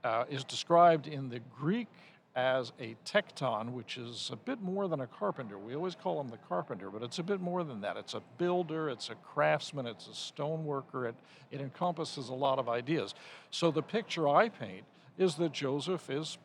uh, 0.05 0.25
is 0.29 0.45
described 0.45 1.07
in 1.07 1.29
the 1.29 1.41
Greek 1.57 1.89
as 2.37 2.73
a 2.78 2.95
tecton, 3.07 3.73
which 3.73 3.97
is 3.97 4.28
a 4.31 4.37
bit 4.37 4.61
more 4.61 4.88
than 4.88 5.00
a 5.00 5.07
carpenter. 5.07 5.57
We 5.57 5.75
always 5.75 5.95
call 5.95 6.21
him 6.21 6.28
the 6.28 6.37
carpenter, 6.37 6.90
but 6.90 7.02
it's 7.02 7.19
a 7.19 7.23
bit 7.23 7.40
more 7.40 7.64
than 7.64 7.81
that. 7.81 7.97
It's 7.97 8.12
a 8.12 8.23
builder, 8.37 8.90
it's 8.90 9.09
a 9.09 9.14
craftsman, 9.14 9.87
it's 9.87 10.07
a 10.07 10.11
stoneworker. 10.11 11.09
It, 11.09 11.14
it 11.50 11.62
encompasses 11.62 12.28
a 12.28 12.35
lot 12.35 12.59
of 12.59 12.69
ideas. 12.69 13.14
So 13.50 13.71
the 13.71 13.83
picture 13.83 14.28
I 14.28 14.50
paint 14.50 14.85
is 15.16 15.37
that 15.37 15.52
Joseph 15.52 16.11
is 16.11 16.37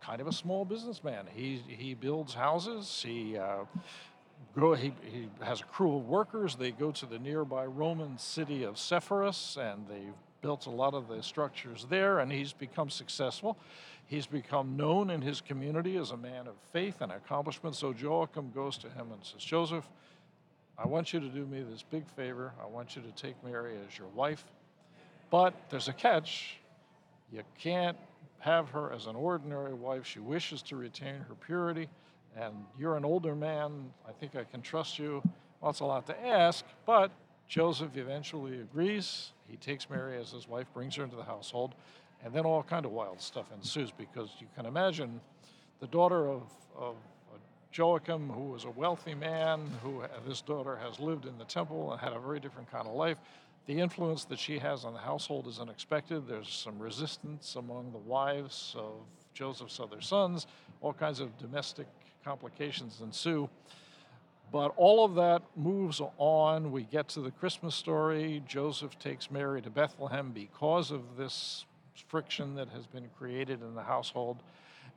kind 0.00 0.20
of 0.20 0.28
a 0.28 0.32
small 0.32 0.64
businessman. 0.64 1.26
He, 1.34 1.60
he 1.66 1.94
builds 1.94 2.32
houses, 2.32 3.02
he, 3.04 3.36
uh, 3.36 3.64
he, 4.54 4.92
he 5.02 5.28
has 5.42 5.62
a 5.62 5.64
crew 5.64 5.96
of 5.96 6.06
workers. 6.06 6.54
They 6.54 6.70
go 6.70 6.92
to 6.92 7.06
the 7.06 7.18
nearby 7.18 7.66
Roman 7.66 8.18
city 8.18 8.62
of 8.62 8.76
Sepphoris 8.76 9.56
and 9.56 9.86
they've 9.88 10.14
built 10.40 10.66
a 10.66 10.70
lot 10.70 10.94
of 10.94 11.08
the 11.08 11.22
structures 11.22 11.86
there, 11.90 12.18
and 12.20 12.32
he's 12.32 12.52
become 12.52 12.90
successful. 12.90 13.58
He's 14.10 14.26
become 14.26 14.76
known 14.76 15.08
in 15.08 15.22
his 15.22 15.40
community 15.40 15.96
as 15.96 16.10
a 16.10 16.16
man 16.16 16.48
of 16.48 16.54
faith 16.72 17.00
and 17.00 17.12
accomplishment. 17.12 17.76
So 17.76 17.92
Joachim 17.92 18.50
goes 18.50 18.76
to 18.78 18.88
him 18.88 19.12
and 19.12 19.24
says, 19.24 19.40
Joseph, 19.40 19.88
I 20.76 20.88
want 20.88 21.12
you 21.12 21.20
to 21.20 21.28
do 21.28 21.46
me 21.46 21.62
this 21.62 21.84
big 21.84 22.08
favor. 22.08 22.52
I 22.60 22.66
want 22.66 22.96
you 22.96 23.02
to 23.02 23.12
take 23.12 23.36
Mary 23.44 23.76
as 23.86 23.96
your 23.96 24.08
wife. 24.08 24.44
But 25.30 25.54
there's 25.70 25.86
a 25.86 25.92
catch. 25.92 26.56
You 27.32 27.44
can't 27.56 27.96
have 28.40 28.68
her 28.70 28.92
as 28.92 29.06
an 29.06 29.14
ordinary 29.14 29.74
wife. 29.74 30.04
She 30.04 30.18
wishes 30.18 30.60
to 30.62 30.74
retain 30.74 31.20
her 31.28 31.36
purity, 31.46 31.88
and 32.36 32.52
you're 32.76 32.96
an 32.96 33.04
older 33.04 33.36
man. 33.36 33.92
I 34.08 34.10
think 34.10 34.34
I 34.34 34.42
can 34.42 34.60
trust 34.60 34.98
you. 34.98 35.22
Well, 35.60 35.70
it's 35.70 35.80
a 35.80 35.84
lot 35.84 36.08
to 36.08 36.26
ask, 36.26 36.64
but 36.84 37.12
Joseph 37.46 37.96
eventually 37.96 38.60
agrees. 38.60 39.30
He 39.46 39.56
takes 39.56 39.88
Mary 39.88 40.18
as 40.18 40.32
his 40.32 40.48
wife, 40.48 40.66
brings 40.74 40.96
her 40.96 41.04
into 41.04 41.14
the 41.14 41.22
household, 41.22 41.76
and 42.24 42.32
then 42.34 42.44
all 42.44 42.62
kind 42.62 42.84
of 42.84 42.92
wild 42.92 43.20
stuff 43.20 43.46
ensues 43.54 43.90
because 43.90 44.30
you 44.40 44.46
can 44.54 44.66
imagine 44.66 45.20
the 45.80 45.86
daughter 45.86 46.28
of, 46.28 46.42
of 46.76 46.96
Joachim, 47.72 48.28
who 48.28 48.50
was 48.50 48.64
a 48.64 48.70
wealthy 48.70 49.14
man, 49.14 49.70
who 49.82 50.02
this 50.26 50.42
daughter 50.42 50.76
has 50.76 50.98
lived 50.98 51.24
in 51.24 51.38
the 51.38 51.44
temple 51.44 51.92
and 51.92 52.00
had 52.00 52.12
a 52.12 52.18
very 52.18 52.40
different 52.40 52.70
kind 52.70 52.86
of 52.86 52.94
life. 52.94 53.18
The 53.66 53.78
influence 53.78 54.24
that 54.24 54.38
she 54.38 54.58
has 54.58 54.84
on 54.84 54.92
the 54.92 55.00
household 55.00 55.46
is 55.46 55.60
unexpected. 55.60 56.26
There's 56.26 56.48
some 56.48 56.78
resistance 56.78 57.54
among 57.54 57.92
the 57.92 57.98
wives 57.98 58.74
of 58.76 58.94
Joseph's 59.34 59.78
other 59.78 60.00
sons. 60.00 60.46
All 60.80 60.92
kinds 60.92 61.20
of 61.20 61.36
domestic 61.38 61.86
complications 62.24 63.00
ensue. 63.00 63.48
But 64.50 64.72
all 64.76 65.04
of 65.04 65.14
that 65.14 65.42
moves 65.56 66.00
on. 66.18 66.72
We 66.72 66.82
get 66.82 67.08
to 67.10 67.20
the 67.20 67.30
Christmas 67.30 67.76
story. 67.76 68.42
Joseph 68.48 68.98
takes 68.98 69.30
Mary 69.30 69.62
to 69.62 69.70
Bethlehem 69.70 70.32
because 70.32 70.90
of 70.90 71.16
this 71.16 71.64
friction 72.08 72.54
that 72.54 72.68
has 72.70 72.86
been 72.86 73.08
created 73.18 73.62
in 73.62 73.74
the 73.74 73.82
household 73.82 74.42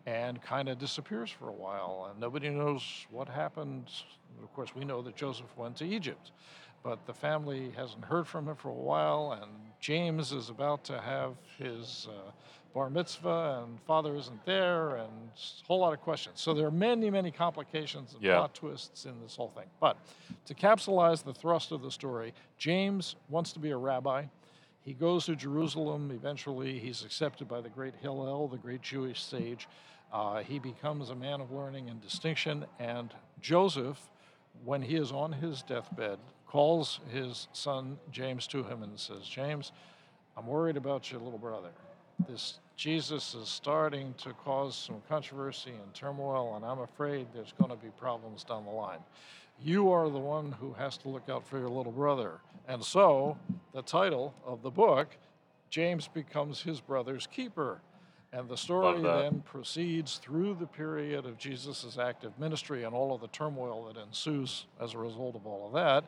and 0.06 0.42
kind 0.42 0.68
of 0.70 0.78
disappears 0.80 1.30
for 1.30 1.50
a 1.50 1.54
while. 1.54 2.10
And 2.12 2.20
nobody 2.20 2.50
knows 2.50 2.84
what 3.10 3.30
happened. 3.30 3.90
Of 4.42 4.54
course, 4.54 4.76
we 4.76 4.84
know 4.84 5.02
that 5.02 5.16
Joseph 5.16 5.56
went 5.58 5.78
to 5.78 5.86
Egypt 5.86 6.32
but 6.84 7.06
the 7.06 7.14
family 7.14 7.72
hasn't 7.76 8.04
heard 8.04 8.28
from 8.28 8.48
him 8.48 8.56
for 8.56 8.70
a 8.70 8.74
while, 8.74 9.40
and 9.42 9.50
James 9.80 10.32
is 10.32 10.50
about 10.50 10.84
to 10.84 11.00
have 11.00 11.36
his 11.58 12.10
uh, 12.12 12.32
bar 12.74 12.90
mitzvah, 12.90 13.64
and 13.64 13.80
father 13.88 14.16
isn't 14.16 14.46
there, 14.46 14.98
and 14.98 15.10
a 15.10 15.66
whole 15.66 15.80
lot 15.80 15.94
of 15.94 16.02
questions. 16.02 16.42
So 16.42 16.54
there 16.54 16.68
are 16.68 16.72
many, 16.72 17.10
many 17.10 17.32
complications 17.32 18.14
and 18.14 18.22
yeah. 18.22 18.36
plot 18.36 18.54
twists 18.54 19.06
in 19.06 19.20
this 19.22 19.36
whole 19.36 19.50
thing. 19.50 19.68
But 19.80 19.98
to 20.46 20.54
capsulize 20.54 21.24
the 21.24 21.34
thrust 21.34 21.72
of 21.72 21.82
the 21.82 21.92
story, 21.92 22.34
James 22.58 23.16
wants 23.30 23.54
to 23.54 23.60
be 23.60 23.72
a 23.72 23.78
rabbi. 23.78 24.26
He 24.84 24.94
goes 24.94 25.26
to 25.26 25.36
Jerusalem. 25.36 26.12
Eventually, 26.12 26.78
he's 26.80 27.04
accepted 27.04 27.48
by 27.48 27.62
the 27.62 27.70
great 27.70 27.96
Hillel, 28.02 28.48
the 28.48 28.58
great 28.58 28.82
Jewish 28.82 29.24
sage. 29.24 29.68
Uh, 30.12 30.44
he 30.44 30.60
becomes 30.60 31.10
a 31.10 31.16
man 31.16 31.42
of 31.42 31.52
learning 31.52 31.90
and 31.90 32.02
distinction. 32.02 32.66
And 32.80 33.14
Joseph, 33.42 34.00
when 34.64 34.82
he 34.82 34.96
is 34.96 35.12
on 35.12 35.32
his 35.32 35.64
deathbed, 35.64 36.20
calls 36.46 37.00
his 37.12 37.48
son 37.54 37.98
James 38.12 38.46
to 38.48 38.64
him 38.64 38.84
and 38.84 39.00
says, 39.00 39.24
James, 39.28 39.72
I'm 40.38 40.48
worried 40.48 40.78
about 40.78 41.12
your 41.12 41.22
little 41.22 41.40
brother. 41.40 41.72
This 42.28 42.60
Jesus 42.76 43.36
is 43.36 43.50
starting 43.50 44.14
to 44.20 44.34
cause 44.34 44.76
some 44.76 45.02
controversy 45.08 45.72
and 45.72 45.94
turmoil, 45.94 46.56
and 46.56 46.66
I'm 46.66 46.80
afraid 46.80 47.28
there's 47.34 47.54
going 47.58 47.70
to 47.70 47.78
be 47.78 47.90
problems 48.00 48.44
down 48.44 48.66
the 48.66 48.72
line. 48.72 49.00
You 49.64 49.92
are 49.92 50.10
the 50.10 50.20
one 50.20 50.52
who 50.52 50.74
has 50.74 50.98
to 50.98 51.10
look 51.10 51.30
out 51.30 51.48
for 51.48 51.58
your 51.58 51.70
little 51.70 51.92
brother. 51.92 52.42
And 52.68 52.84
so, 52.84 53.38
the 53.74 53.82
title 53.82 54.34
of 54.46 54.62
the 54.62 54.70
book, 54.70 55.16
James 55.70 56.08
becomes 56.08 56.62
his 56.62 56.82
brother's 56.82 57.28
keeper. 57.28 57.80
And 58.34 58.50
the 58.50 58.58
story 58.58 59.02
then 59.02 59.42
proceeds 59.42 60.18
through 60.18 60.56
the 60.56 60.66
period 60.66 61.26
of 61.26 61.38
Jesus' 61.38 61.98
active 61.98 62.38
ministry 62.38 62.84
and 62.84 62.94
all 62.94 63.14
of 63.14 63.22
the 63.22 63.28
turmoil 63.28 63.86
that 63.86 64.02
ensues 64.02 64.66
as 64.82 64.96
a 64.96 64.98
result 64.98 65.36
of 65.36 65.46
all 65.46 65.68
of 65.68 65.74
that 65.74 66.04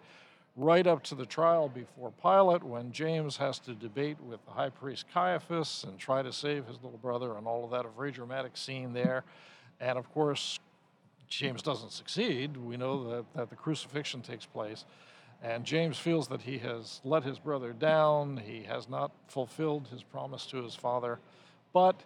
right 0.57 0.87
up 0.87 1.03
to 1.03 1.15
the 1.15 1.25
trial 1.25 1.67
before 1.67 2.11
Pilate 2.21 2.63
when 2.63 2.91
James 2.91 3.37
has 3.37 3.59
to 3.59 3.73
debate 3.73 4.17
with 4.21 4.43
the 4.45 4.51
high 4.51 4.69
priest 4.69 5.05
Caiaphas 5.13 5.85
and 5.87 5.99
try 5.99 6.21
to 6.21 6.31
save 6.31 6.65
his 6.65 6.77
little 6.81 6.99
brother 6.99 7.35
and 7.37 7.45
all 7.45 7.65
of 7.65 7.71
that, 7.71 7.85
a 7.85 7.89
very 7.89 8.11
dramatic 8.11 8.55
scene 8.55 8.93
there. 8.93 9.23
And 9.81 9.97
of 9.97 10.11
course, 10.13 10.59
James 11.27 11.61
doesn't 11.61 11.91
succeed. 11.91 12.57
We 12.57 12.77
know 12.77 13.09
that, 13.09 13.25
that 13.35 13.49
the 13.49 13.55
crucifixion 13.55 14.21
takes 14.21 14.45
place. 14.45 14.85
And 15.43 15.65
James 15.65 15.97
feels 15.97 16.27
that 16.29 16.41
he 16.41 16.57
has 16.59 17.01
let 17.03 17.23
his 17.23 17.39
brother 17.39 17.73
down. 17.73 18.37
He 18.37 18.63
has 18.63 18.89
not 18.89 19.11
fulfilled 19.27 19.87
his 19.91 20.03
promise 20.03 20.45
to 20.47 20.63
his 20.63 20.75
father. 20.75 21.19
But 21.73 22.03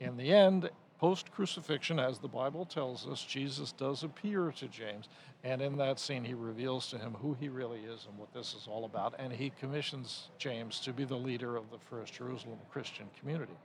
in 0.00 0.16
the 0.16 0.32
end, 0.32 0.68
post 0.98 1.32
crucifixion, 1.32 1.98
as 1.98 2.18
the 2.18 2.28
Bible 2.28 2.64
tells 2.64 3.06
us, 3.06 3.24
Jesus 3.24 3.72
does 3.72 4.02
appear 4.02 4.52
to 4.52 4.68
James. 4.68 5.08
And 5.44 5.60
in 5.60 5.76
that 5.78 5.98
scene, 5.98 6.22
he 6.22 6.34
reveals 6.34 6.86
to 6.90 6.98
him 6.98 7.14
who 7.20 7.36
he 7.40 7.48
really 7.48 7.80
is 7.80 8.06
and 8.08 8.16
what 8.16 8.32
this 8.32 8.54
is 8.54 8.68
all 8.68 8.84
about. 8.84 9.14
And 9.18 9.32
he 9.32 9.50
commissions 9.58 10.28
James 10.38 10.78
to 10.80 10.92
be 10.92 11.04
the 11.04 11.16
leader 11.16 11.56
of 11.56 11.68
the 11.70 11.78
first 11.90 12.12
Jerusalem 12.14 12.58
Christian 12.70 13.06
community. 13.18 13.56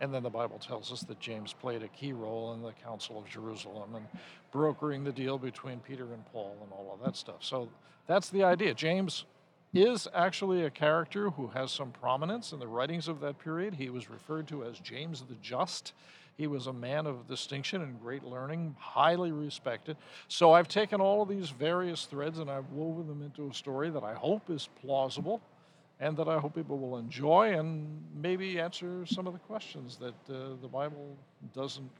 And 0.00 0.12
then 0.12 0.22
the 0.22 0.30
Bible 0.30 0.58
tells 0.58 0.90
us 0.90 1.02
that 1.02 1.20
James 1.20 1.52
played 1.52 1.82
a 1.82 1.88
key 1.88 2.14
role 2.14 2.54
in 2.54 2.62
the 2.62 2.72
Council 2.72 3.18
of 3.18 3.28
Jerusalem 3.28 3.94
and 3.94 4.06
brokering 4.52 5.04
the 5.04 5.12
deal 5.12 5.36
between 5.36 5.80
Peter 5.80 6.14
and 6.14 6.24
Paul 6.32 6.56
and 6.62 6.72
all 6.72 6.98
of 6.98 7.04
that 7.04 7.14
stuff. 7.14 7.44
So 7.44 7.68
that's 8.06 8.30
the 8.30 8.44
idea. 8.44 8.72
James 8.72 9.26
is 9.74 10.08
actually 10.14 10.64
a 10.64 10.70
character 10.70 11.30
who 11.30 11.48
has 11.48 11.70
some 11.70 11.90
prominence 11.90 12.52
in 12.52 12.58
the 12.58 12.66
writings 12.66 13.08
of 13.08 13.20
that 13.20 13.38
period. 13.38 13.74
He 13.74 13.90
was 13.90 14.08
referred 14.08 14.48
to 14.48 14.64
as 14.64 14.78
James 14.78 15.22
the 15.22 15.34
Just. 15.42 15.92
He 16.36 16.46
was 16.46 16.68
a 16.68 16.72
man 16.72 17.06
of 17.06 17.26
distinction 17.26 17.82
and 17.82 18.00
great 18.00 18.24
learning, 18.24 18.76
highly 18.78 19.32
respected. 19.32 19.96
So 20.28 20.52
I've 20.52 20.68
taken 20.68 21.00
all 21.00 21.22
of 21.22 21.28
these 21.28 21.50
various 21.50 22.04
threads 22.04 22.38
and 22.38 22.48
I've 22.48 22.70
woven 22.70 23.08
them 23.08 23.22
into 23.22 23.50
a 23.50 23.54
story 23.54 23.90
that 23.90 24.04
I 24.04 24.14
hope 24.14 24.48
is 24.48 24.68
plausible 24.80 25.42
and 26.00 26.16
that 26.16 26.28
I 26.28 26.38
hope 26.38 26.54
people 26.54 26.78
will 26.78 26.98
enjoy 26.98 27.58
and 27.58 28.04
maybe 28.14 28.60
answer 28.60 29.04
some 29.04 29.26
of 29.26 29.32
the 29.32 29.40
questions 29.40 29.96
that 29.96 30.14
uh, 30.32 30.54
the 30.62 30.68
Bible 30.68 31.16
doesn't 31.54 31.90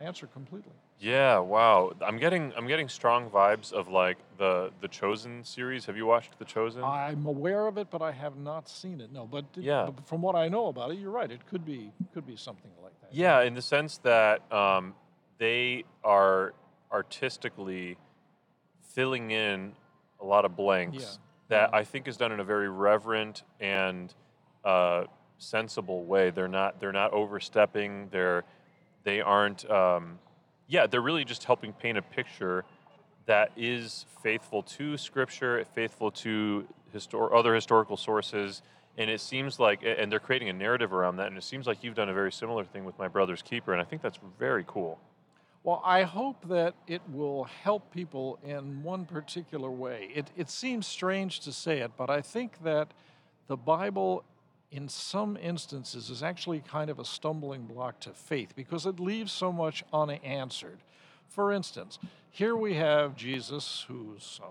answer 0.00 0.28
completely. 0.28 0.72
Yeah, 1.00 1.38
wow. 1.38 1.92
I'm 2.00 2.18
getting 2.18 2.52
I'm 2.56 2.66
getting 2.66 2.88
strong 2.88 3.30
vibes 3.30 3.72
of 3.72 3.88
like 3.88 4.18
the 4.36 4.72
the 4.80 4.88
Chosen 4.88 5.44
series. 5.44 5.86
Have 5.86 5.96
you 5.96 6.06
watched 6.06 6.38
The 6.38 6.44
Chosen? 6.44 6.82
I'm 6.82 7.24
aware 7.26 7.66
of 7.66 7.78
it, 7.78 7.88
but 7.90 8.02
I 8.02 8.10
have 8.10 8.36
not 8.36 8.68
seen 8.68 9.00
it. 9.00 9.12
No, 9.12 9.24
but 9.26 9.44
yeah. 9.54 9.90
But 9.94 10.08
from 10.08 10.22
what 10.22 10.34
I 10.34 10.48
know 10.48 10.66
about 10.66 10.90
it, 10.90 10.98
you're 10.98 11.10
right. 11.12 11.30
It 11.30 11.46
could 11.46 11.64
be 11.64 11.92
could 12.12 12.26
be 12.26 12.36
something 12.36 12.70
like 12.82 13.00
that. 13.00 13.14
yeah, 13.14 13.42
in 13.42 13.54
the 13.54 13.62
sense 13.62 13.98
that 13.98 14.50
um, 14.52 14.94
they 15.38 15.84
are 16.02 16.52
artistically 16.90 17.96
filling 18.92 19.30
in 19.30 19.72
a 20.20 20.24
lot 20.24 20.44
of 20.44 20.56
blanks 20.56 20.96
Yeah. 20.98 21.06
that 21.48 21.70
Yeah. 21.72 21.78
I 21.78 21.84
think 21.84 22.08
is 22.08 22.16
done 22.16 22.32
in 22.32 22.40
a 22.40 22.44
very 22.44 22.68
reverent 22.68 23.44
and 23.60 24.12
uh, 24.64 25.04
sensible 25.38 26.02
way. 26.04 26.30
They're 26.30 26.48
not 26.48 26.80
they're 26.80 26.90
not 26.92 27.12
overstepping. 27.12 28.08
They're 28.10 28.42
they 29.04 29.20
aren't. 29.20 29.68
Um, 29.70 30.18
yeah, 30.68 30.86
they're 30.86 31.00
really 31.00 31.24
just 31.24 31.44
helping 31.44 31.72
paint 31.72 31.98
a 31.98 32.02
picture 32.02 32.64
that 33.26 33.50
is 33.56 34.06
faithful 34.22 34.62
to 34.62 34.96
Scripture, 34.96 35.64
faithful 35.74 36.10
to 36.10 36.66
histor- 36.94 37.34
other 37.34 37.54
historical 37.54 37.96
sources. 37.96 38.62
And 38.96 39.10
it 39.10 39.20
seems 39.20 39.58
like, 39.58 39.82
and 39.84 40.10
they're 40.10 40.18
creating 40.18 40.48
a 40.48 40.52
narrative 40.52 40.92
around 40.92 41.16
that. 41.16 41.28
And 41.28 41.36
it 41.36 41.44
seems 41.44 41.66
like 41.66 41.84
you've 41.84 41.94
done 41.94 42.08
a 42.08 42.14
very 42.14 42.32
similar 42.32 42.64
thing 42.64 42.84
with 42.84 42.98
My 42.98 43.08
Brother's 43.08 43.42
Keeper. 43.42 43.72
And 43.72 43.80
I 43.80 43.84
think 43.84 44.02
that's 44.02 44.18
very 44.38 44.64
cool. 44.66 44.98
Well, 45.62 45.82
I 45.84 46.02
hope 46.02 46.48
that 46.48 46.74
it 46.86 47.02
will 47.10 47.44
help 47.44 47.92
people 47.92 48.38
in 48.42 48.82
one 48.82 49.04
particular 49.04 49.70
way. 49.70 50.08
It, 50.14 50.30
it 50.36 50.50
seems 50.50 50.86
strange 50.86 51.40
to 51.40 51.52
say 51.52 51.80
it, 51.80 51.92
but 51.96 52.10
I 52.10 52.22
think 52.22 52.62
that 52.62 52.92
the 53.48 53.56
Bible, 53.56 54.24
in 54.70 54.88
some 54.88 55.36
instances, 55.36 56.10
is 56.10 56.22
actually 56.22 56.60
kind 56.60 56.90
of 56.90 56.98
a 56.98 57.04
stumbling 57.04 57.66
block 57.66 58.00
to 58.00 58.10
faith 58.10 58.52
because 58.54 58.86
it 58.86 59.00
leaves 59.00 59.32
so 59.32 59.50
much 59.50 59.82
unanswered. 59.92 60.78
For 61.28 61.52
instance, 61.52 61.98
here 62.30 62.56
we 62.56 62.74
have 62.74 63.16
Jesus, 63.16 63.84
who's 63.88 64.40
a 64.42 64.48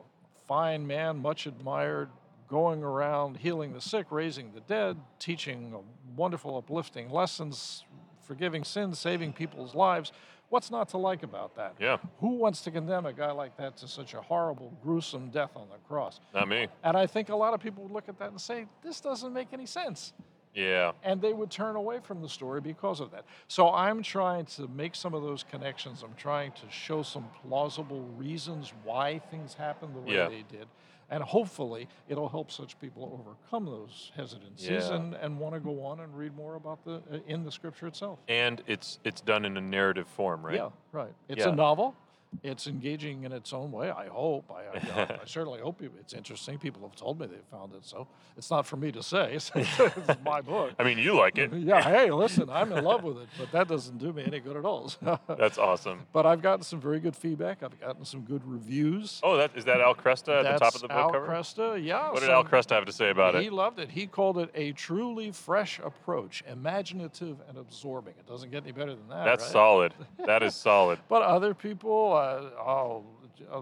fine 0.47 0.87
man, 0.87 1.17
much 1.17 1.45
admired, 1.45 2.09
going 2.47 2.83
around 2.83 3.37
healing 3.37 3.73
the 3.73 3.81
sick, 3.81 4.07
raising 4.09 4.51
the 4.53 4.61
dead, 4.61 4.97
teaching 5.19 5.75
wonderful, 6.15 6.57
uplifting 6.57 7.09
lessons, 7.09 7.83
forgiving 8.21 8.63
sins, 8.63 8.99
saving 8.99 9.33
people's 9.33 9.75
lives. 9.75 10.11
What's 10.49 10.71
not 10.71 10.89
to 10.89 10.97
like 10.97 11.23
about 11.23 11.55
that? 11.57 11.75
Yeah, 11.79 11.97
Who 12.19 12.35
wants 12.35 12.61
to 12.61 12.71
condemn 12.71 13.05
a 13.05 13.13
guy 13.13 13.31
like 13.31 13.57
that 13.57 13.75
to 13.77 13.87
such 13.87 14.13
a 14.13 14.21
horrible, 14.21 14.71
gruesome 14.81 15.29
death 15.29 15.51
on 15.55 15.67
the 15.69 15.77
cross? 15.87 16.19
not 16.33 16.47
me. 16.47 16.67
And 16.83 16.95
I 16.95 17.05
think 17.05 17.29
a 17.29 17.35
lot 17.35 17.53
of 17.53 17.59
people 17.59 17.83
would 17.83 17.91
look 17.91 18.07
at 18.07 18.17
that 18.19 18.29
and 18.31 18.39
say, 18.39 18.65
this 18.81 19.01
doesn't 19.01 19.33
make 19.33 19.49
any 19.51 19.65
sense. 19.65 20.13
Yeah. 20.55 20.93
And 21.03 21.21
they 21.21 21.33
would 21.33 21.51
turn 21.51 21.75
away 21.75 21.99
from 22.01 22.21
the 22.21 22.29
story 22.29 22.61
because 22.61 22.99
of 23.01 23.11
that. 23.11 23.25
So 23.47 23.69
I'm 23.73 24.01
trying 24.01 24.45
to 24.45 24.67
make 24.69 24.95
some 24.95 25.13
of 25.13 25.21
those 25.21 25.43
connections. 25.43 26.01
I'm 26.01 26.15
trying 26.15 26.51
to 26.53 26.69
show 26.71 27.03
some 27.03 27.27
plausible 27.45 28.01
reasons 28.17 28.71
why 28.83 29.19
things 29.29 29.53
happened 29.53 29.95
the 29.95 29.99
way 30.01 30.15
Yeah. 30.15 30.29
they 30.29 30.43
did. 30.49 30.67
And 31.09 31.23
hopefully 31.23 31.87
it'll 32.09 32.27
help 32.27 32.51
such 32.51 32.77
people 32.79 33.17
overcome 33.17 33.65
those 33.65 34.11
hesitancies 34.15 34.67
Yeah. 34.89 34.95
and, 34.95 35.13
and 35.13 35.39
want 35.39 35.53
to 35.55 35.59
go 35.61 35.83
on 35.85 36.01
and 36.01 36.13
read 36.17 36.35
more 36.35 36.55
about 36.55 36.83
the 36.83 36.95
uh, 37.11 37.19
in 37.27 37.43
the 37.45 37.51
scripture 37.51 37.87
itself. 37.87 38.19
And 38.27 38.61
it's 38.67 38.99
it's 39.05 39.21
done 39.21 39.45
in 39.45 39.55
a 39.55 39.61
narrative 39.61 40.07
form, 40.07 40.45
right? 40.45 40.55
Yeah, 40.55 40.69
right. 40.91 41.13
It's 41.29 41.45
Yeah. 41.45 41.51
a 41.51 41.55
novel. 41.55 41.95
It's 42.43 42.67
engaging 42.67 43.23
in 43.23 43.31
its 43.31 43.53
own 43.53 43.71
way. 43.71 43.89
I 43.89 44.07
hope. 44.07 44.51
I, 44.51 44.77
I, 44.77 45.03
I 45.03 45.19
certainly 45.25 45.59
hope 45.61 45.81
you- 45.81 45.91
it's 45.99 46.13
interesting. 46.13 46.57
People 46.57 46.81
have 46.87 46.95
told 46.95 47.19
me 47.19 47.25
they 47.27 47.37
found 47.51 47.73
it 47.73 47.85
so. 47.85 48.07
It's 48.37 48.51
not 48.51 48.65
for 48.65 48.75
me 48.77 48.91
to 48.91 49.01
say. 49.01 49.33
It's, 49.37 49.51
it's 49.55 49.79
my 50.25 50.41
book. 50.41 50.73
I 50.77 50.83
mean, 50.83 50.97
you 50.97 51.15
like 51.17 51.37
it. 51.37 51.51
Yeah. 51.53 51.81
Hey, 51.81 52.11
listen, 52.11 52.49
I'm 52.49 52.71
in 52.71 52.83
love 52.83 53.03
with 53.03 53.17
it, 53.17 53.27
but 53.37 53.51
that 53.51 53.67
doesn't 53.67 53.97
do 53.97 54.11
me 54.13 54.23
any 54.25 54.39
good 54.39 54.57
at 54.57 54.65
all. 54.65 54.91
That's 55.27 55.57
awesome. 55.57 56.05
but 56.13 56.25
I've 56.25 56.41
gotten 56.41 56.63
some 56.63 56.79
very 56.81 56.99
good 56.99 57.15
feedback. 57.15 57.63
I've 57.63 57.79
gotten 57.79 58.03
some 58.05 58.21
good 58.21 58.41
reviews. 58.45 59.19
Oh, 59.23 59.37
that 59.37 59.51
is 59.55 59.65
that 59.65 59.79
Al 59.81 59.95
Kresta 59.95 60.43
at 60.45 60.53
the 60.53 60.59
top 60.59 60.75
of 60.75 60.81
the 60.81 60.87
book 60.87 60.97
Al 60.97 61.11
cover? 61.11 61.33
Al 61.33 61.41
Kresta. 61.43 61.83
Yeah. 61.83 62.11
What 62.11 62.21
did 62.21 62.29
Al 62.29 62.43
Kresta 62.43 62.71
have 62.71 62.85
to 62.85 62.91
say 62.91 63.09
about 63.09 63.33
he 63.33 63.39
it? 63.39 63.43
He 63.43 63.49
loved 63.49 63.79
it. 63.79 63.89
He 63.89 64.05
called 64.07 64.37
it 64.37 64.49
a 64.53 64.71
truly 64.73 65.31
fresh 65.31 65.79
approach, 65.83 66.43
imaginative 66.49 67.37
and 67.47 67.57
absorbing. 67.57 68.13
It 68.19 68.27
doesn't 68.27 68.51
get 68.51 68.63
any 68.63 68.71
better 68.73 68.93
than 68.95 69.07
that. 69.09 69.23
That's 69.25 69.43
right? 69.45 69.51
solid. 69.53 69.93
That 70.25 70.43
is 70.43 70.55
solid. 70.55 70.99
But 71.09 71.21
other 71.23 71.53
people, 71.53 72.13
uh, 72.17 72.49
oh, 72.61 73.03
uh, 73.51 73.61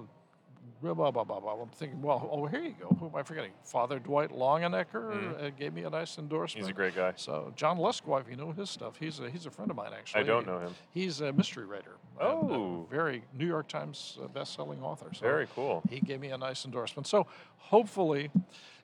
blah, 0.81 0.93
blah, 0.93 1.11
blah, 1.23 1.39
blah. 1.39 1.53
I'm 1.61 1.69
thinking, 1.69 2.01
well, 2.01 2.27
oh, 2.31 2.45
here 2.45 2.61
you 2.61 2.75
go. 2.79 2.87
Who 2.99 3.07
am 3.07 3.15
I 3.15 3.23
forgetting? 3.23 3.51
Father 3.63 3.99
Dwight 3.99 4.29
Longenecker 4.31 5.43
uh, 5.45 5.49
gave 5.57 5.73
me 5.73 5.83
a 5.83 5.89
nice 5.89 6.17
endorsement. 6.17 6.63
Mm. 6.63 6.67
He's 6.67 6.71
a 6.71 6.75
great 6.75 6.95
guy. 6.95 7.13
So 7.15 7.51
John 7.55 7.77
Lescroart, 7.77 8.21
if 8.21 8.29
you 8.29 8.35
know 8.35 8.51
his 8.51 8.69
stuff, 8.69 8.97
he's 8.99 9.19
a, 9.19 9.29
he's 9.29 9.45
a 9.45 9.51
friend 9.51 9.71
of 9.71 9.77
mine 9.77 9.91
actually. 9.97 10.21
I 10.21 10.23
don't 10.23 10.45
know 10.45 10.59
him. 10.59 10.73
He's 10.91 11.21
a 11.21 11.31
mystery 11.33 11.65
writer. 11.65 11.93
Oh. 12.21 12.87
very 12.89 13.23
New 13.37 13.45
York 13.47 13.67
Times 13.67 14.17
uh, 14.23 14.27
best-selling 14.27 14.81
author. 14.81 15.09
So 15.13 15.19
Very 15.21 15.47
cool. 15.53 15.81
he 15.89 15.99
gave 15.99 16.21
me 16.21 16.29
a 16.29 16.37
nice 16.37 16.63
endorsement. 16.63 17.07
So 17.07 17.27
hopefully, 17.57 18.31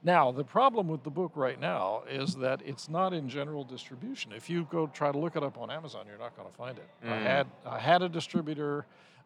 now 0.03 0.31
the 0.34 0.43
problem 0.43 0.88
with 0.89 1.03
the 1.03 1.12
book 1.12 1.31
right 1.36 1.57
now 1.60 2.03
is 2.10 2.36
that 2.36 2.62
it's 2.65 2.89
not 2.89 3.13
in 3.13 3.29
general 3.29 3.63
distribution. 3.63 4.34
If 4.34 4.49
you 4.49 4.67
go 4.69 4.88
try 4.88 5.12
to 5.13 5.17
look 5.17 5.38
it 5.38 5.43
up 5.43 5.57
on 5.57 5.71
Amazon, 5.71 6.05
you're 6.10 6.17
not 6.19 6.36
going 6.36 6.49
to 6.49 6.53
find 6.55 6.77
it. 6.77 6.89
I 7.03 7.07
Mm. 7.07 7.21
had 7.23 7.47
I 7.65 7.79
had 7.79 8.01
a 8.01 8.10
distributor. 8.10 8.86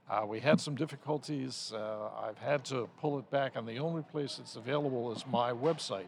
Uh, 0.09 0.23
we 0.27 0.39
had 0.39 0.61
some 0.61 0.75
difficulties. 0.75 1.73
Uh, 1.75 2.09
I've 2.23 2.37
had 2.37 2.63
to 2.65 2.87
pull 2.99 3.17
it 3.17 3.29
back, 3.31 3.53
and 3.55 3.67
the 3.67 3.79
only 3.79 4.03
place 4.03 4.37
it's 4.39 4.55
available 4.55 5.11
is 5.11 5.25
my 5.27 5.51
website. 5.51 6.07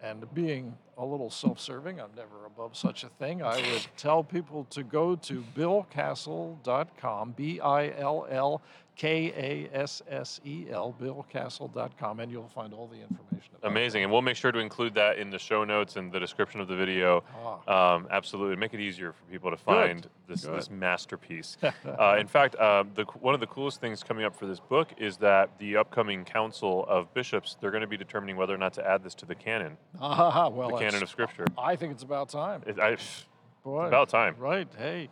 And 0.00 0.32
being 0.34 0.76
a 0.98 1.04
little 1.04 1.30
self 1.30 1.60
serving, 1.60 2.00
I'm 2.00 2.10
never 2.16 2.46
above 2.46 2.76
such 2.76 3.04
a 3.04 3.08
thing. 3.08 3.42
I 3.42 3.56
would 3.56 3.86
tell 3.96 4.24
people 4.24 4.64
to 4.70 4.82
go 4.82 5.14
to 5.16 5.44
billkassel.com, 5.56 7.34
B 7.36 7.60
I 7.60 7.90
L 7.90 8.26
L 8.28 8.62
K 8.96 9.32
A 9.72 9.76
S 9.76 10.02
S 10.08 10.40
E 10.44 10.66
L, 10.70 10.94
billkassel.com, 11.00 12.20
and 12.20 12.30
you'll 12.30 12.48
find 12.48 12.72
all 12.74 12.86
the 12.86 13.00
information. 13.00 13.54
About 13.56 13.70
Amazing. 13.70 14.02
And 14.02 14.12
we'll 14.12 14.22
make 14.22 14.36
sure 14.36 14.52
to 14.52 14.58
include 14.58 14.94
that 14.94 15.18
in 15.18 15.30
the 15.30 15.38
show 15.38 15.64
notes 15.64 15.96
and 15.96 16.12
the 16.12 16.20
description 16.20 16.60
of 16.60 16.68
the 16.68 16.76
video. 16.76 17.24
Ah, 17.66 17.94
Um, 17.94 18.06
absolutely. 18.10 18.56
Make 18.56 18.74
it 18.74 18.80
easier 18.80 19.12
for 19.12 19.24
people 19.30 19.50
to 19.50 19.56
find 19.56 20.06
this, 20.28 20.44
Good. 20.44 20.56
this 20.58 20.70
masterpiece. 20.70 21.56
uh, 21.62 22.16
in 22.18 22.26
fact, 22.26 22.54
uh, 22.56 22.84
the, 22.94 23.04
one 23.20 23.34
of 23.34 23.40
the 23.40 23.46
coolest 23.46 23.80
things 23.80 24.02
coming 24.02 24.24
up 24.24 24.36
for 24.36 24.46
this 24.46 24.60
book 24.60 24.88
is 24.98 25.16
that 25.18 25.50
the 25.58 25.76
upcoming 25.76 26.24
Council 26.24 26.84
of 26.88 27.12
Bishops, 27.14 27.56
they're 27.60 27.70
going 27.70 27.80
to 27.82 27.86
be 27.86 27.96
determining 27.96 28.36
whether 28.36 28.54
or 28.54 28.58
not 28.58 28.74
to 28.74 28.86
add 28.88 29.02
this 29.02 29.14
to 29.16 29.26
the 29.26 29.34
canon, 29.34 29.76
ah, 30.00 30.48
well, 30.48 30.70
the 30.70 30.78
canon 30.78 31.02
of 31.02 31.08
Scripture. 31.08 31.46
I 31.56 31.76
think 31.76 31.92
it's 31.92 32.02
about 32.02 32.28
time. 32.28 32.62
It, 32.66 32.78
I, 32.78 32.90
it's 32.90 33.24
Boy, 33.64 33.86
about 33.86 34.08
time. 34.08 34.34
Right. 34.38 34.68
Hey, 34.76 35.08